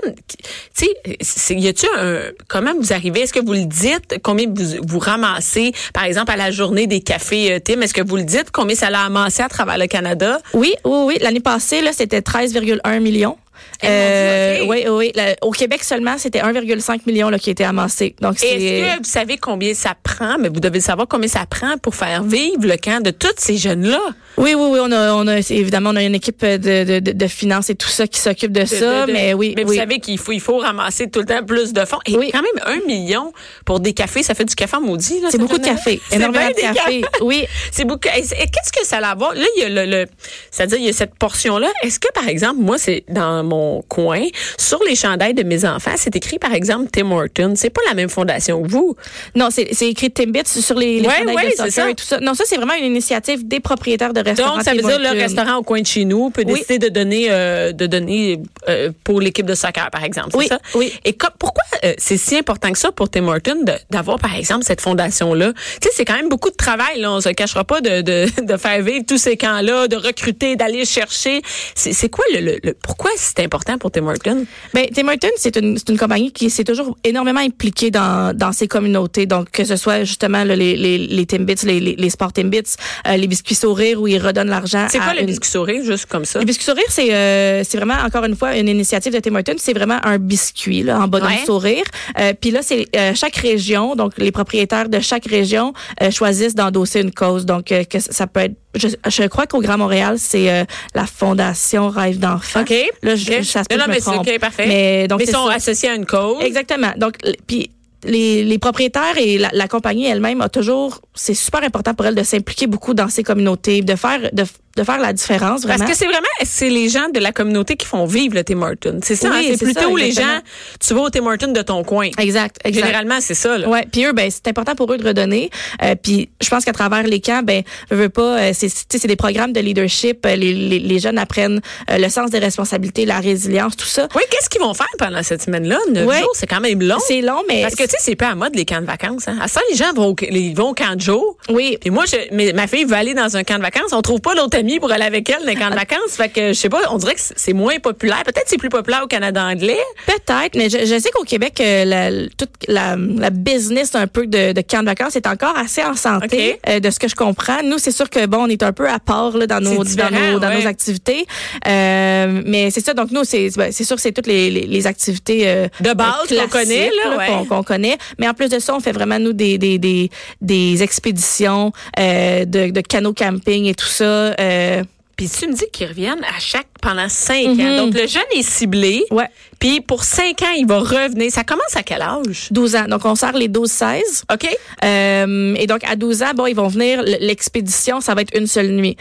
tu 0.75 0.87
sais, 1.21 1.53
y 1.55 1.67
a-tu 1.67 1.85
un, 1.97 2.19
comment 2.47 2.71
vous 2.79 2.93
arrivez? 2.93 3.21
Est-ce 3.21 3.33
que 3.33 3.45
vous 3.45 3.53
le 3.53 3.65
dites? 3.65 4.15
Combien 4.23 4.47
vous, 4.47 4.75
vous 4.87 4.99
ramassez, 4.99 5.73
par 5.93 6.05
exemple, 6.05 6.31
à 6.31 6.35
la 6.37 6.49
journée 6.51 6.87
des 6.87 7.01
cafés 7.01 7.51
euh, 7.53 7.59
Tim? 7.59 7.81
Est-ce 7.81 7.93
que 7.93 8.01
vous 8.01 8.15
le 8.15 8.23
dites? 8.23 8.49
Combien 8.51 8.75
ça 8.75 8.89
l'a 8.89 9.01
amassé 9.03 9.43
à 9.43 9.49
travers 9.49 9.77
le 9.77 9.87
Canada? 9.87 10.39
Oui, 10.53 10.73
oui, 10.83 10.97
oui. 11.05 11.17
L'année 11.21 11.41
passée, 11.41 11.81
là, 11.81 11.91
c'était 11.93 12.21
13,1 12.21 12.99
millions. 13.01 13.37
Ok. 13.83 14.67
Oui, 14.69 14.85
oui, 14.89 15.11
au 15.41 15.51
Québec 15.51 15.83
seulement, 15.83 16.17
c'était 16.17 16.39
1,5 16.41 17.01
million 17.05 17.29
là, 17.29 17.37
qui 17.39 17.49
a 17.49 17.51
été 17.51 17.63
amassé. 17.63 18.15
Donc. 18.21 18.35
Est-ce 18.43 18.93
que 18.93 18.97
vous 18.99 19.03
savez 19.09 19.37
combien 19.37 19.73
ça 19.73 19.93
prend? 20.01 20.37
Mais 20.39 20.49
vous 20.49 20.59
devez 20.59 20.79
savoir 20.79 21.07
combien 21.07 21.27
ça 21.27 21.45
prend 21.45 21.77
pour 21.77 21.95
faire 21.95 22.23
vivre 22.23 22.65
le 22.65 22.77
camp 22.77 23.01
de 23.03 23.11
tous 23.11 23.27
ces 23.37 23.57
jeunes-là. 23.57 23.99
Oui, 24.37 24.53
oui, 24.53 24.67
oui. 24.71 24.79
On 24.81 24.91
a, 24.91 25.13
on 25.13 25.27
a, 25.27 25.37
évidemment, 25.37 25.91
on 25.91 25.95
a 25.95 26.03
une 26.03 26.15
équipe 26.15 26.43
de, 26.43 26.57
de, 26.83 26.99
de, 26.99 27.11
de 27.11 27.27
finances 27.27 27.69
et 27.69 27.75
tout 27.75 27.87
ça 27.87 28.07
qui 28.07 28.19
s'occupe 28.19 28.51
de, 28.51 28.61
De- 28.61 28.65
ça. 28.65 29.05
mais 29.07 29.33
oui, 29.33 29.53
Mais 29.55 29.63
vous 29.63 29.73
savez 29.75 29.99
qu'il 29.99 30.17
faut, 30.17 30.31
il 30.31 30.41
faut 30.41 30.57
ramasser 30.57 31.09
tout 31.09 31.19
le 31.19 31.25
temps 31.25 31.43
plus 31.45 31.71
de 31.73 31.85
fonds. 31.85 31.99
Et 32.05 32.15
Oui. 32.17 32.31
quand 32.31 32.41
même, 32.41 32.63
un 32.65 32.85
million 32.85 33.31
pour 33.65 33.79
des 33.79 33.93
cafés, 33.93 34.23
ça 34.23 34.33
fait 34.35 34.45
du 34.45 34.55
café 34.55 34.75
en 34.77 34.81
maudit. 34.81 35.21
C'est 35.29 35.37
beaucoup 35.37 35.57
de 35.57 35.65
café. 35.65 36.01
C'est 36.09 36.17
Énormément 36.17 36.47
de 36.49 36.53
café. 36.53 36.75
cafés. 36.75 37.01
Oui. 37.21 37.45
C'est 37.71 37.85
beaucoup. 37.85 37.99
Qu'est-ce 38.09 38.71
que 38.71 38.85
ça 38.85 38.99
va 38.99 39.09
avoir? 39.09 39.33
Là, 39.33 39.45
il 39.57 39.61
y 39.61 39.65
a 39.65 39.69
le, 39.69 39.85
le 39.89 40.05
c'est-à-dire, 40.51 40.77
il 40.79 40.85
y 40.85 40.89
a 40.89 40.93
cette 40.93 41.15
portion-là. 41.15 41.71
Est-ce 41.83 41.99
que, 41.99 42.11
par 42.13 42.27
exemple, 42.27 42.59
moi, 42.59 42.77
c'est 42.77 43.03
dans 43.09 43.43
mon 43.43 43.64
coin, 43.87 44.23
sur 44.57 44.79
les 44.87 44.95
chandails 44.95 45.33
de 45.33 45.43
mes 45.43 45.65
enfants, 45.65 45.91
c'est 45.95 46.15
écrit, 46.15 46.39
par 46.39 46.53
exemple, 46.53 46.89
Tim 46.91 47.11
Hortons. 47.11 47.53
C'est 47.55 47.69
pas 47.69 47.81
la 47.87 47.93
même 47.93 48.09
fondation 48.09 48.61
que 48.63 48.67
vous. 48.69 48.95
Non, 49.35 49.49
c'est 49.51 49.69
écrit 49.81 50.11
Timbits 50.11 50.41
sur 50.45 50.77
les, 50.77 50.99
les 50.99 51.07
Ouais, 51.07 51.17
chandails 51.19 51.35
ouais, 51.35 51.45
de 51.45 51.49
c'est 51.51 51.57
soccer 51.57 51.71
ça. 51.71 51.89
et 51.89 51.95
tout 51.95 52.03
ça. 52.05 52.19
Non, 52.19 52.33
ça, 52.33 52.43
c'est 52.45 52.57
vraiment 52.57 52.73
une 52.75 52.85
initiative 52.85 53.47
des 53.47 53.59
propriétaires 53.59 54.13
de 54.13 54.21
restaurants. 54.21 54.55
Donc, 54.55 54.63
ça 54.63 54.73
veut 54.73 54.81
Tim 54.81 54.87
dire 54.87 54.99
le 54.99 55.19
restaurant 55.19 55.57
au 55.57 55.63
coin 55.63 55.81
de 55.81 55.87
chez 55.87 56.05
nous 56.05 56.29
peut 56.29 56.43
Oui. 56.45 56.53
décider 56.53 56.79
de 56.79 56.89
donner, 56.89 57.27
euh, 57.29 57.71
de 57.71 57.85
donner 57.87 58.39
euh, 58.69 58.91
pour 59.03 59.21
l'équipe 59.21 59.45
de 59.45 59.55
soccer, 59.55 59.89
par 59.91 60.03
exemple. 60.03 60.29
C'est 60.31 60.37
Oui, 60.37 60.47
ça? 60.47 60.59
oui. 60.75 60.93
Et 61.05 61.13
pourquoi 61.39 61.63
euh, 61.83 61.93
c'est 61.97 62.17
si 62.17 62.37
important 62.37 62.71
que 62.71 62.77
ça 62.79 62.91
pour 62.91 63.09
Tim 63.09 63.27
Hortons 63.27 63.63
de- 63.63 63.73
d'avoir, 63.89 64.19
par 64.19 64.35
exemple, 64.35 64.63
cette 64.65 64.81
fondation-là? 64.81 65.53
Tu 65.53 65.87
sais, 65.87 65.89
c'est 65.95 66.05
quand 66.05 66.15
même 66.15 66.29
beaucoup 66.29 66.49
de 66.49 66.55
travail, 66.55 66.99
là. 66.99 67.11
On 67.11 67.21
se 67.21 67.29
cachera 67.29 67.63
pas 67.63 67.81
de, 67.81 68.01
de, 68.01 68.25
de 68.41 68.57
faire 68.57 68.81
vivre 68.81 69.05
tous 69.07 69.17
ces 69.17 69.37
camps-là, 69.37 69.87
de 69.87 69.95
recruter, 69.95 70.55
d'aller 70.55 70.85
chercher. 70.85 71.41
C'est 71.75 71.93
c'est 71.93 72.09
quoi 72.09 72.25
le, 72.33 72.39
le, 72.39 72.59
le- 72.63 72.73
pourquoi 72.73 73.11
c'est 73.17 73.39
important 73.39 73.54
pour 73.79 73.91
Tim 73.91 74.07
Hortons? 74.07 74.45
Ben, 74.73 74.85
Tim 74.93 75.07
Hortons, 75.07 75.27
c'est 75.37 75.55
une, 75.57 75.77
une 75.89 75.97
compagnie 75.97 76.31
qui 76.31 76.49
s'est 76.49 76.63
toujours 76.63 76.97
énormément 77.03 77.39
impliquée 77.39 77.91
dans, 77.91 78.35
dans 78.35 78.51
ses 78.51 78.67
communautés. 78.67 79.25
Donc, 79.25 79.51
que 79.51 79.63
ce 79.63 79.75
soit 79.75 80.03
justement 80.03 80.43
là, 80.43 80.55
les, 80.55 80.75
les, 80.75 80.97
les 80.97 81.25
Timbits, 81.25 81.55
les, 81.65 81.79
les, 81.79 81.95
les 81.95 82.09
Sport 82.09 82.33
Timbits, 82.33 82.75
euh, 83.07 83.17
les 83.17 83.27
biscuits 83.27 83.55
sourires 83.55 84.01
où 84.01 84.07
ils 84.07 84.19
redonnent 84.19 84.49
l'argent. 84.49 84.87
C'est 84.89 84.99
quoi 84.99 85.13
le 85.13 85.21
une- 85.21 85.25
biscuit 85.27 85.49
sourire, 85.49 85.83
juste 85.83 86.05
comme 86.07 86.25
ça? 86.25 86.39
Les 86.39 86.45
biscuits 86.45 86.65
sourires, 86.65 86.83
c'est 86.89 87.13
euh, 87.13 87.63
c'est 87.63 87.77
vraiment 87.77 87.95
encore 88.05 88.23
une 88.25 88.35
fois 88.35 88.55
une 88.57 88.67
initiative 88.67 89.13
de 89.13 89.19
Tim 89.19 89.35
Hortons. 89.35 89.55
C'est 89.57 89.73
vraiment 89.73 89.99
un 90.03 90.17
biscuit 90.17 90.83
là, 90.83 90.99
en 90.99 91.07
bonhomme 91.07 91.29
Ouais. 91.29 91.45
sourire. 91.45 91.83
Euh, 92.19 92.33
Puis 92.39 92.51
là, 92.51 92.61
c'est 92.61 92.87
chaque 93.15 93.35
région, 93.37 93.95
donc 93.95 94.13
les 94.17 94.31
propriétaires 94.31 94.89
de 94.89 94.99
chaque 94.99 95.25
région 95.25 95.73
choisissent 96.11 96.55
d'endosser 96.55 97.01
une 97.01 97.11
cause. 97.11 97.45
Donc 97.45 97.65
que 97.65 97.99
ça 97.99 98.27
peut 98.27 98.41
être, 98.41 98.55
je, 98.75 98.87
je 99.09 99.23
crois 99.27 99.47
qu'au 99.47 99.61
Grand 99.61 99.77
Montréal, 99.77 100.15
c'est 100.19 100.49
euh, 100.51 100.63
la 100.93 101.05
Fondation 101.05 101.89
Rêve 101.89 102.19
d'enfant. 102.19 102.61
OK. 102.61 102.73
Là, 103.03 103.15
je, 103.15 103.33
OK. 103.33 103.43
ça 103.43 103.63
se 103.63 103.67
peut 103.69 103.75
Non, 103.77 103.85
que 103.85 103.85
non, 103.85 103.85
je 103.85 103.89
mais 103.89 103.95
me 103.95 104.01
trompe. 104.01 104.27
OK, 104.27 104.39
parfait. 104.39 104.65
Mais 104.67 105.07
donc 105.07 105.19
Mais 105.19 105.25
ils 105.25 105.31
sont 105.31 105.47
ça. 105.47 105.53
associés 105.55 105.89
à 105.89 105.95
une 105.95 106.05
cause. 106.05 106.43
Exactement. 106.43 106.91
Donc, 106.97 107.15
puis 107.47 107.71
les, 108.05 108.43
les 108.43 108.57
propriétaires 108.59 109.17
et 109.17 109.37
la, 109.37 109.49
la 109.53 109.67
compagnie 109.67 110.05
elle-même 110.07 110.41
a 110.41 110.49
toujours, 110.49 111.01
c'est 111.13 111.33
super 111.33 111.63
important 111.63 111.93
pour 111.93 112.05
elle 112.05 112.15
de 112.15 112.23
s'impliquer 112.23 112.67
beaucoup 112.67 112.93
dans 112.93 113.09
ces 113.09 113.23
communautés, 113.23 113.81
de 113.81 113.95
faire, 113.95 114.19
de, 114.33 114.43
de 114.77 114.83
faire 114.83 114.99
la 114.99 115.13
différence 115.13 115.61
Parce 115.65 115.77
vraiment. 115.77 115.85
que 115.91 115.95
c'est 115.97 116.05
vraiment, 116.05 116.27
c'est 116.43 116.69
les 116.69 116.89
gens 116.89 117.07
de 117.13 117.19
la 117.19 117.31
communauté 117.31 117.75
qui 117.77 117.85
font 117.85 118.05
vivre 118.05 118.35
le 118.35 118.43
Tim 118.43 118.61
Hortons. 118.61 118.99
C'est 119.03 119.15
ça, 119.15 119.29
Oui, 119.29 119.47
hein? 119.51 119.55
c'est 119.57 119.65
plutôt 119.65 119.97
ça, 119.97 120.03
les 120.03 120.11
gens, 120.11 120.39
tu 120.85 120.93
vas 120.93 121.01
au 121.01 121.09
Tim 121.09 121.25
Hortons 121.25 121.51
de 121.51 121.61
ton 121.61 121.83
coin. 121.83 122.09
Exact, 122.17 122.57
exact. 122.63 122.85
Généralement, 122.85 123.17
c'est 123.21 123.33
ça, 123.35 123.57
là. 123.57 123.69
Ouais, 123.69 123.85
puis 123.91 124.05
eux 124.05 124.13
ben 124.13 124.29
c'est 124.29 124.47
important 124.47 124.75
pour 124.75 124.91
eux 124.93 124.97
de 124.97 125.07
redonner. 125.07 125.49
Euh, 125.83 125.95
puis 126.01 126.29
je 126.41 126.49
pense 126.49 126.65
qu'à 126.65 126.73
travers 126.73 127.03
les 127.03 127.21
camps 127.21 127.41
ben 127.43 127.63
je 127.89 127.95
veux 127.95 128.09
pas 128.09 128.37
euh, 128.39 128.51
c'est 128.53 128.69
c'est 128.69 129.07
des 129.07 129.15
programmes 129.15 129.53
de 129.53 129.59
leadership, 129.61 130.25
euh, 130.25 130.35
les, 130.35 130.53
les, 130.53 130.79
les 130.79 130.99
jeunes 130.99 131.17
apprennent 131.17 131.61
euh, 131.89 131.97
le 131.97 132.09
sens 132.09 132.29
des 132.31 132.39
responsabilités, 132.39 133.05
la 133.05 133.19
résilience, 133.19 133.75
tout 133.77 133.85
ça. 133.87 134.07
Oui, 134.15 134.21
qu'est-ce 134.29 134.49
qu'ils 134.49 134.61
vont 134.61 134.73
faire 134.73 134.85
pendant 134.99 135.23
cette 135.23 135.41
semaine-là? 135.41 135.77
Neuf 135.91 136.05
Ouais. 136.07 136.19
jours, 136.19 136.31
c'est 136.33 136.47
quand 136.47 136.59
même 136.61 136.81
long. 136.81 136.97
C'est 137.07 137.21
long 137.21 137.41
mais 137.47 137.61
Parce 137.61 137.75
que, 137.75 137.83
sais, 137.97 138.11
c'est 138.11 138.15
pas 138.15 138.29
à 138.29 138.35
mode, 138.35 138.55
les 138.55 138.65
camps 138.65 138.81
de 138.81 138.85
vacances. 138.85 139.27
Hein? 139.27 139.37
À 139.41 139.47
ça, 139.47 139.59
les 139.69 139.75
gens 139.75 139.93
vont 139.93 140.09
au, 140.11 140.15
ils 140.29 140.53
vont 140.55 140.69
au 140.69 140.73
camp 140.73 140.95
de 140.95 141.01
jour. 141.01 141.37
oui, 141.49 141.77
Puis 141.81 141.89
moi, 141.89 142.05
je, 142.05 142.15
mais 142.31 142.53
ma 142.53 142.67
fille 142.67 142.85
veut 142.85 142.95
aller 142.95 143.13
dans 143.13 143.35
un 143.37 143.43
camp 143.43 143.57
de 143.57 143.61
vacances. 143.61 143.91
On 143.93 144.01
trouve 144.01 144.21
pas 144.21 144.35
d'autres 144.35 144.57
amis 144.57 144.79
pour 144.79 144.91
aller 144.91 145.03
avec 145.05 145.29
elle 145.29 145.43
dans 145.45 145.51
un 145.51 145.55
camp 145.55 145.69
de 145.69 145.75
vacances. 145.75 146.11
Fait 146.17 146.29
que, 146.29 146.47
je 146.49 146.53
sais 146.53 146.69
pas, 146.69 146.81
on 146.91 146.97
dirait 146.97 147.15
que 147.15 147.21
c'est 147.35 147.53
moins 147.53 147.77
populaire. 147.79 148.23
Peut-être 148.25 148.45
c'est 148.47 148.57
plus 148.57 148.69
populaire 148.69 149.01
au 149.03 149.07
Canada 149.07 149.43
anglais. 149.43 149.79
Peut-être, 150.05 150.55
mais 150.55 150.69
je, 150.69 150.79
je 150.79 150.99
sais 150.99 151.09
qu'au 151.11 151.23
Québec, 151.23 151.59
euh, 151.61 151.85
la, 151.85 152.11
toute 152.37 152.49
la, 152.67 152.95
la 152.97 153.29
business 153.29 153.95
un 153.95 154.07
peu 154.07 154.27
de, 154.27 154.51
de 154.51 154.61
camp 154.61 154.81
de 154.81 154.85
vacances 154.85 155.15
est 155.15 155.27
encore 155.27 155.57
assez 155.57 155.83
en 155.83 155.95
santé, 155.95 156.59
euh, 156.69 156.79
de 156.79 156.89
ce 156.89 156.99
que 156.99 157.07
je 157.07 157.15
comprends. 157.15 157.61
Nous, 157.63 157.77
c'est 157.77 157.91
sûr 157.91 158.09
que 158.09 158.25
bon, 158.25 158.43
on 158.43 158.47
est 158.47 158.63
un 158.63 158.73
peu 158.73 158.89
à 158.89 158.99
part 158.99 159.37
là, 159.37 159.47
dans 159.47 159.61
nos 159.61 159.83
dans 159.83 160.09
nos 160.11 160.39
dans 160.39 160.47
ouais. 160.49 160.61
nos 160.61 160.67
activités, 160.67 161.25
Euh, 161.67 162.41
mais 162.45 162.69
c'est 162.71 162.83
ça. 162.85 162.93
Donc 162.93 163.11
nous, 163.11 163.23
c'est 163.23 163.49
ben, 163.55 163.71
c'est 163.71 163.83
sûr, 163.83 163.95
que 163.95 164.01
c'est 164.01 164.11
toutes 164.11 164.27
les, 164.27 164.49
les, 164.49 164.65
les 164.67 164.87
activités 164.87 165.47
euh, 165.47 165.67
De 165.81 165.93
base 165.93 166.13
qu'on 166.21 166.35
classiques, 166.35 166.49
connaît, 166.51 166.89
là, 167.03 167.17
ouais. 167.17 167.27
qu'on 167.27 167.45
qu'on 167.45 167.63
connaît. 167.63 167.84
Mais 168.19 168.27
en 168.27 168.33
plus 168.33 168.49
de 168.49 168.59
ça, 168.59 168.75
on 168.75 168.79
fait 168.79 168.91
vraiment 168.91 169.19
nous 169.19 169.33
des 169.33 169.57
des 169.57 169.77
des, 169.77 170.09
des 170.41 170.83
expéditions 170.83 171.71
euh, 171.99 172.45
de, 172.45 172.71
de 172.71 172.81
canot 172.81 173.13
camping 173.13 173.65
et 173.65 173.75
tout 173.75 173.85
ça. 173.85 174.03
Euh, 174.39 174.83
Puis 175.17 175.29
tu 175.29 175.47
me 175.47 175.53
dis 175.53 175.65
qu'ils 175.71 175.87
reviennent 175.87 176.23
à 176.25 176.39
chaque 176.39 176.67
pendant 176.81 177.07
cinq 177.09 177.47
Mhm. 177.47 177.61
ans. 177.61 177.77
Donc 177.85 177.93
le 177.93 178.05
jeune 178.07 178.29
est 178.35 178.43
ciblé. 178.43 179.03
ouais, 179.11 179.29
Puis 179.59 179.79
pour 179.81 180.03
cinq 180.03 180.41
ans, 180.41 180.53
il 180.57 180.67
va 180.67 180.79
revenir. 180.79 181.31
Ça 181.31 181.43
commence 181.43 181.75
à 181.75 181.83
quel 181.83 182.01
âge? 182.01 182.47
12 182.51 182.75
ans. 182.75 182.85
Donc 182.89 183.05
on 183.05 183.15
sert 183.15 183.31
les 183.33 183.47
12-16. 183.47 184.23
OK? 184.33 184.45
Euh, 184.83 185.55
et 185.57 185.67
donc, 185.67 185.81
à 185.85 185.95
12 185.95 186.21
ans, 186.23 186.31
bon, 186.35 186.45
ils 186.47 186.55
vont 186.55 186.67
venir, 186.67 187.01
l'expédition, 187.21 188.01
ça 188.01 188.13
va 188.13 188.21
être 188.23 188.37
une 188.37 188.47
seule 188.47 188.71
nuit. 188.71 188.97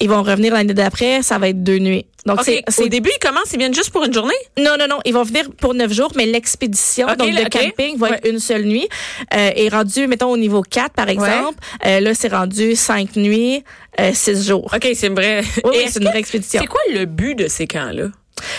Ils 0.00 0.08
vont 0.08 0.22
revenir 0.22 0.54
l'année 0.54 0.74
d'après, 0.74 1.22
ça 1.22 1.38
va 1.38 1.48
être 1.48 1.62
deux 1.62 1.78
nuits. 1.78 2.06
Donc, 2.26 2.40
OK. 2.40 2.62
c'est, 2.68 2.82
Au 2.82 2.88
début, 2.88 3.10
ils 3.14 3.18
commencent, 3.18 3.52
ils 3.52 3.58
viennent 3.58 3.74
juste 3.74 3.90
pour 3.90 4.04
une 4.04 4.12
journée? 4.12 4.34
non, 4.58 4.76
non, 4.78 4.86
non, 4.88 4.98
ils 5.04 5.14
vont 5.14 5.22
venir 5.22 5.50
pour 5.58 5.74
neuf 5.74 5.92
jours, 5.92 6.12
mais 6.16 6.26
l'expédition, 6.26 7.06
OK, 7.06 7.16
donc 7.16 7.32
là, 7.32 7.42
le 7.44 7.48
camping, 7.48 7.96
va 7.98 8.10
être 8.10 8.28
une 8.28 8.38
seule 8.38 8.64
nuit. 8.64 8.88
Euh, 9.34 9.50
et 9.54 9.68
rendu, 9.68 10.06
mettons, 10.06 10.30
au 10.30 10.36
niveau 10.36 10.62
4, 10.62 10.92
par 10.92 11.08
exemple, 11.08 11.58
euh, 11.86 12.00
là, 12.00 12.14
c'est 12.14 12.32
rendu 12.32 12.76
cinq 12.76 13.16
nuits, 13.16 13.64
euh, 13.98 14.10
six 14.12 14.46
jours. 14.46 14.70
OK, 14.74 14.88
c'est 14.94 15.08
vrai. 15.08 15.42
Oui, 15.64 15.70
Et 15.74 15.78
oui, 15.78 15.84
est-ce 15.84 15.94
c'est 15.94 16.00
une 16.00 16.08
vraie 16.08 16.18
expédition. 16.18 16.60
C'est 16.60 16.66
quoi 16.66 16.80
le 16.92 17.04
but 17.04 17.34
de 17.34 17.48
ces 17.48 17.66
camps-là? 17.66 18.08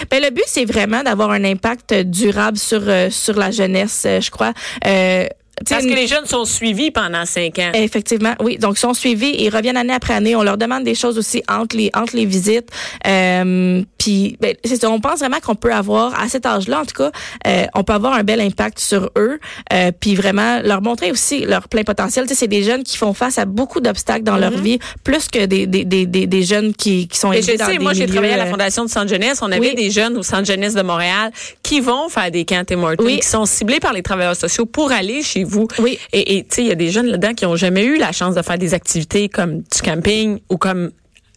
Ben, 0.09 0.21
le 0.21 0.29
but, 0.29 0.43
c'est 0.47 0.65
vraiment 0.65 1.03
d'avoir 1.03 1.31
un 1.31 1.43
impact 1.43 1.93
durable 1.93 2.57
sur, 2.57 2.81
euh, 2.87 3.09
sur 3.09 3.35
la 3.37 3.51
jeunesse, 3.51 4.03
euh, 4.05 4.21
je 4.21 4.31
crois. 4.31 4.53
Euh, 4.85 5.25
Parce 5.69 5.85
que 5.85 5.93
les 5.93 6.07
jeunes 6.07 6.25
sont 6.25 6.45
suivis 6.45 6.91
pendant 6.91 7.25
cinq 7.25 7.59
ans. 7.59 7.71
Effectivement, 7.73 8.33
oui. 8.39 8.57
Donc, 8.57 8.77
ils 8.77 8.79
sont 8.79 8.93
suivis 8.93 9.35
et 9.37 9.49
reviennent 9.49 9.77
année 9.77 9.93
après 9.93 10.13
année. 10.13 10.35
On 10.35 10.43
leur 10.43 10.57
demande 10.57 10.83
des 10.83 10.95
choses 10.95 11.17
aussi 11.17 11.43
entre 11.49 11.77
les 11.77 11.89
entre 11.95 12.15
les 12.15 12.25
visites. 12.25 12.69
Euh, 13.07 13.81
puis, 14.01 14.35
ben, 14.41 14.55
c'est 14.65 14.81
ça. 14.81 14.89
On 14.89 14.99
pense 14.99 15.19
vraiment 15.19 15.39
qu'on 15.39 15.53
peut 15.53 15.71
avoir 15.71 16.19
à 16.19 16.27
cet 16.27 16.47
âge-là, 16.47 16.81
en 16.81 16.85
tout 16.85 16.95
cas, 16.95 17.11
euh, 17.45 17.65
on 17.75 17.83
peut 17.83 17.93
avoir 17.93 18.13
un 18.13 18.23
bel 18.23 18.41
impact 18.41 18.79
sur 18.79 19.11
eux. 19.15 19.39
Euh, 19.73 19.91
puis 19.99 20.15
vraiment 20.15 20.59
leur 20.63 20.81
montrer 20.81 21.11
aussi 21.11 21.45
leur 21.45 21.67
plein 21.67 21.83
potentiel. 21.83 22.25
Tu 22.25 22.29
sais, 22.29 22.35
c'est 22.39 22.47
des 22.47 22.63
jeunes 22.63 22.81
qui 22.81 22.97
font 22.97 23.13
face 23.13 23.37
à 23.37 23.45
beaucoup 23.45 23.79
d'obstacles 23.79 24.23
dans 24.23 24.37
leur 24.37 24.51
vie, 24.57 24.79
plus 25.03 25.27
que 25.27 25.45
des 25.45 25.67
des, 25.67 25.85
des, 25.85 26.07
des, 26.07 26.25
des 26.25 26.41
jeunes 26.43 26.73
qui, 26.73 27.07
qui 27.07 27.19
sont 27.19 27.31
Et 27.31 27.37
élevés 27.37 27.53
je 27.53 27.57
dans 27.59 27.65
sais, 27.67 27.73
des 27.73 27.79
moi, 27.79 27.93
j'ai 27.93 28.07
travaillé 28.07 28.33
à 28.33 28.37
la 28.37 28.45
euh, 28.45 28.49
Fondation 28.51 28.85
du 28.85 28.91
Centre 28.91 29.07
Jeunesse. 29.07 29.39
On 29.43 29.51
avait 29.51 29.59
Oui. 29.59 29.75
des 29.75 29.91
jeunes 29.91 30.17
au 30.17 30.23
Centre 30.23 30.45
Jeunesse 30.45 30.73
de 30.73 30.81
Montréal 30.81 31.31
qui 31.61 31.79
vont 31.79 32.09
faire 32.09 32.31
des 32.31 32.43
camps 32.43 32.63
Tim 32.65 32.81
Hortons, 32.81 33.03
Oui. 33.05 33.19
qui 33.19 33.27
sont 33.27 33.45
ciblés 33.45 33.79
par 33.79 33.93
les 33.93 34.01
travailleurs 34.01 34.35
sociaux 34.35 34.65
pour 34.65 34.91
aller 34.91 35.21
chez 35.21 35.43
vous. 35.43 35.67
Oui. 35.77 35.99
Et 36.11 36.37
et, 36.37 36.43
tu 36.43 36.55
sais, 36.55 36.61
il 36.63 36.67
y 36.69 36.71
a 36.71 36.75
des 36.75 36.89
jeunes 36.89 37.07
là-dedans 37.07 37.33
qui 37.35 37.45
ont 37.45 37.55
jamais 37.55 37.83
eu 37.85 37.97
la 37.97 38.11
chance 38.11 38.33
de 38.33 38.41
faire 38.41 38.57
des 38.57 38.73
activités 38.73 39.29
comme 39.29 39.59
du 39.59 39.81
camping 39.83 40.39
ou 40.49 40.57
comme 40.57 40.91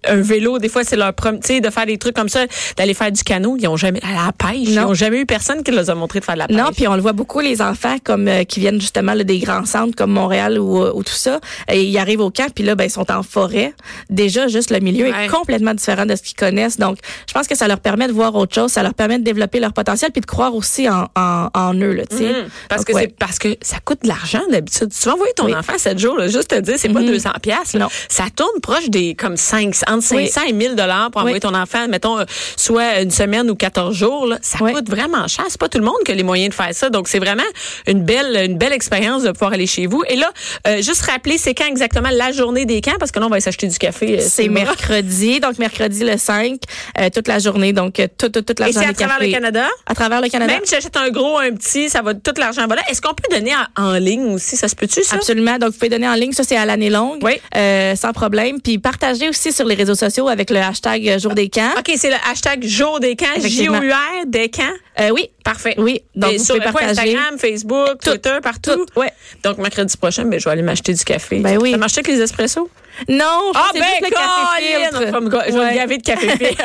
un 0.08 0.20
vélo, 0.20 0.58
des 0.58 0.68
fois 0.68 0.84
c'est 0.84 0.96
leur 0.96 1.12
premier, 1.14 1.40
tu 1.40 1.46
sais, 1.49 1.61
de 1.61 1.70
faire 1.70 1.87
des 1.87 1.99
trucs 1.99 2.14
comme 2.16 2.28
ça, 2.28 2.44
d'aller 2.76 2.94
faire 2.94 3.11
du 3.12 3.23
canot, 3.23 3.56
ils 3.58 3.66
ont 3.68 3.76
jamais 3.76 4.00
à 4.02 4.26
la 4.26 4.32
pêche, 4.32 4.58
ils 4.68 4.78
ont 4.80 4.94
jamais 4.94 5.20
eu 5.20 5.26
personne 5.26 5.62
qui 5.62 5.70
leur 5.70 5.88
a 5.88 5.94
montré 5.94 6.20
de 6.20 6.25
faire 6.25 6.34
de 6.34 6.40
la 6.40 6.46
pêche. 6.49 6.56
Non, 6.56 6.70
puis 6.75 6.87
on 6.88 6.94
le 6.94 7.02
voit 7.02 7.12
beaucoup 7.12 7.40
les 7.40 7.61
enfants 7.62 7.96
comme 8.04 8.28
euh, 8.28 8.44
qui 8.44 8.61
viennent 8.61 8.80
justement 8.80 9.14
là, 9.14 9.25
des 9.25 9.38
grands 9.38 9.64
centres 9.64 9.94
comme 9.96 10.11
Montréal 10.12 10.58
ou, 10.58 10.82
euh, 10.82 10.92
ou 10.94 11.02
tout 11.02 11.12
ça, 11.12 11.40
et 11.68 11.82
ils 11.84 11.99
arrivent 11.99 12.20
au 12.20 12.30
camp 12.30 12.50
puis 12.54 12.64
là 12.64 12.75
ben 12.75 12.84
ils 12.84 12.90
sont 12.90 13.11
en 13.11 13.23
forêt. 13.23 13.73
Déjà 14.11 14.49
juste 14.49 14.70
le 14.70 14.80
milieu 14.80 15.04
Ouais. 15.06 15.26
est 15.26 15.28
complètement 15.28 15.75
différent 15.75 16.06
de 16.06 16.14
ce 16.16 16.23
qu'ils 16.23 16.37
connaissent. 16.37 16.78
Donc 16.78 16.99
je 17.28 17.32
pense 17.34 17.46
que 17.46 17.56
ça 17.56 17.68
leur 17.68 17.80
permet 17.80 18.06
de 18.08 18.12
voir 18.12 18.34
autre 18.34 18.54
chose, 18.54 18.70
ça 18.73 18.82
leur 18.82 18.94
permet 18.94 19.18
de 19.18 19.25
développer 19.25 19.61
leur 19.61 19.73
potentiel 19.73 20.11
puis 20.12 20.20
de 20.20 20.26
croire 20.26 20.54
aussi 20.54 20.88
en 20.88 21.08
en, 21.16 21.49
en 21.54 21.75
eux 21.75 21.92
là, 21.92 22.04
tu 22.06 22.16
sais. 22.18 22.25
Mhm. 22.28 22.49
Parce 22.68 22.80
Donc, 22.82 22.87
que 22.88 22.92
ouais. 22.94 23.00
c'est 23.02 23.16
parce 23.18 23.38
que 23.38 23.49
ça 23.61 23.76
coûte 23.84 24.02
de 24.02 24.08
l'argent 24.08 24.40
d'habitude. 24.50 24.88
Tu 24.99 25.08
vas 25.08 25.14
envoyer 25.14 25.32
ton 25.34 25.46
Oui. 25.46 25.54
enfant 25.54 25.75
7 25.76 25.99
jours, 25.99 26.16
là, 26.16 26.28
juste 26.28 26.49
te 26.49 26.61
dire, 26.61 26.75
c'est 26.78 26.88
pas 26.88 27.00
Mhm. 27.00 27.06
200 27.08 27.30
pièces. 27.42 27.75
Non. 27.75 27.88
Ça 28.08 28.25
tourne 28.34 28.61
proche 28.62 28.88
des 28.88 29.14
comme 29.14 29.37
5 29.37 29.75
entre 29.94 30.04
500 30.04 30.40
et 30.48 30.52
1000 30.52 30.74
dollars 30.74 31.10
pour 31.10 31.20
envoyer 31.20 31.34
Oui. 31.36 31.40
ton 31.40 31.54
enfant, 31.54 31.86
mettons 31.88 32.18
euh, 32.18 32.24
soit 32.56 33.00
une 33.00 33.10
semaine 33.10 33.50
ou 33.50 33.54
14 33.54 33.94
jours. 33.94 34.26
Là. 34.26 34.38
Ça 34.42 34.58
Oui. 34.60 34.72
coûte 34.72 34.88
vraiment 34.88 35.26
cher. 35.28 35.44
C'est 35.48 35.60
pas 35.60 35.68
tout 35.68 35.78
le 35.78 35.84
monde 35.84 35.96
qui 36.04 36.12
a 36.12 36.14
les 36.14 36.22
moyens 36.22 36.50
de 36.50 36.54
faire 36.54 36.74
ça. 36.74 36.90
Donc 36.90 37.08
c'est 37.08 37.18
vraiment 37.18 37.42
une 37.86 38.02
belle 38.04 38.36
une 38.44 38.58
belle 38.58 38.72
expérience 38.72 39.22
de 39.22 39.30
pouvoir 39.32 39.52
aller 39.52 39.66
chez 39.66 39.86
vous. 39.86 40.02
Et 40.08 40.16
là, 40.16 40.30
euh, 40.66 40.76
juste 40.82 41.02
rappeler, 41.02 41.38
c'est 41.38 41.54
quand 41.54 41.66
exactement 41.66 42.10
la 42.12 42.32
journée 42.32 42.64
des 42.66 42.80
camps? 42.80 42.96
Parce 42.98 43.10
que 43.12 43.20
là 43.20 43.26
on 43.26 43.30
va 43.30 43.40
s'acheter 43.40 43.66
du 43.68 43.78
café. 43.78 44.18
euh, 44.18 44.22
c'est 44.26 44.48
mercredi, 44.48 45.40
donc 45.40 45.58
mercredi 45.58 46.04
le 46.04 46.16
5, 46.16 46.58
euh, 46.98 47.08
toute 47.14 47.28
la 47.28 47.38
journée, 47.38 47.72
donc 47.72 48.00
euh, 48.00 48.06
toute, 48.18 48.32
toute, 48.32 48.46
toute 48.46 48.60
la 48.60 48.68
Et 48.68 48.72
c'est 48.72 48.80
journée 48.80 48.88
à 48.90 48.94
travers 48.94 49.20
le. 49.20 49.30
Canada? 49.30 49.66
À 49.86 49.94
travers 49.94 50.20
le 50.20 50.28
Canada. 50.28 50.52
Même 50.52 50.62
si 50.64 50.74
j'achète 50.74 50.96
un 50.96 51.10
gros, 51.10 51.38
un 51.38 51.52
petit, 51.52 51.88
ça 51.90 52.02
va 52.02 52.14
tout 52.14 52.32
l'argent 52.38 52.66
va 52.66 52.76
là. 52.76 52.82
Est-ce 52.90 53.00
qu'on 53.00 53.14
peut 53.14 53.28
donner 53.30 53.52
en, 53.76 53.82
en 53.84 53.92
ligne 53.94 54.32
aussi? 54.34 54.56
Ça 54.56 54.68
se 54.68 54.74
peut-tu 54.74 55.02
ça? 55.02 55.16
Absolument. 55.16 55.58
Donc, 55.58 55.72
vous 55.72 55.78
pouvez 55.78 55.88
donner 55.90 56.08
en 56.08 56.14
ligne. 56.14 56.32
Ça, 56.32 56.42
c'est 56.44 56.56
à 56.56 56.64
l'année 56.64 56.90
longue. 56.90 57.18
Oui. 57.22 57.32
Euh, 57.56 57.94
sans 57.96 58.12
problème. 58.12 58.60
Puis, 58.60 58.78
partagez 58.78 59.28
aussi 59.28 59.52
sur 59.52 59.66
les 59.66 59.74
réseaux 59.74 59.84
sociaux 59.93 60.29
avec 60.29 60.50
le 60.50 60.59
hashtag 60.59 61.19
Jour 61.19 61.35
des 61.35 61.49
camps. 61.49 61.73
OK, 61.79 61.91
c'est 61.97 62.11
le 62.11 62.17
hashtag 62.31 62.64
jour 62.64 63.00
des 63.00 63.17
camps. 63.17 63.26
J-O-U-R, 63.38 64.26
des 64.26 64.49
camps? 64.49 64.62
Euh, 65.00 65.11
oui. 65.11 65.29
Parfait. 65.45 65.75
Oui. 65.76 66.00
Donc, 66.14 66.33
Et 66.33 66.37
vous 66.38 66.45
sur 66.45 66.55
pouvez 66.55 66.64
partager. 66.73 66.91
Instagram, 67.17 67.38
Facebook, 67.38 68.00
Twitter, 68.03 68.38
partout? 68.43 68.87
Tout. 68.87 69.00
Ouais. 69.00 69.12
Donc, 69.43 69.59
mercredi 69.59 69.97
prochain, 69.97 70.25
ben, 70.25 70.38
je 70.41 70.45
vais 70.45 70.50
aller 70.53 70.62
m'acheter 70.62 70.95
du 70.95 71.05
café. 71.05 71.41
Ben 71.41 71.59
oui. 71.61 71.73
Ça 71.73 71.76
marche 71.76 71.95
avec 71.95 72.09
les 72.09 72.21
espressos? 72.23 72.71
Non, 73.09 73.50
je 73.53 73.59
Ah, 73.59 73.71
ben, 73.75 73.83
juste 73.83 74.00
le 74.03 74.11
café 74.11 74.62
filtre. 74.62 75.00
Je 75.07 75.12
vais 75.12 75.21
me 75.21 75.29
ga- 75.29 75.45
je 75.49 75.53
vais 75.53 75.59
me 75.59 75.64
Ouais. 75.64 75.75
gaver 75.75 75.99
de 75.99 76.03
café 76.03 76.29
filtre. 76.31 76.62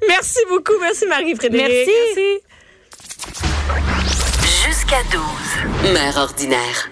Merci 0.08 0.38
beaucoup. 0.48 0.72
Merci, 0.80 1.06
Marie-Frédéric. 1.06 1.88
Merci. 1.88 2.40
Jusqu'à 4.66 5.02
12. 5.12 5.92
Mère 5.92 6.16
ordinaire. 6.18 6.90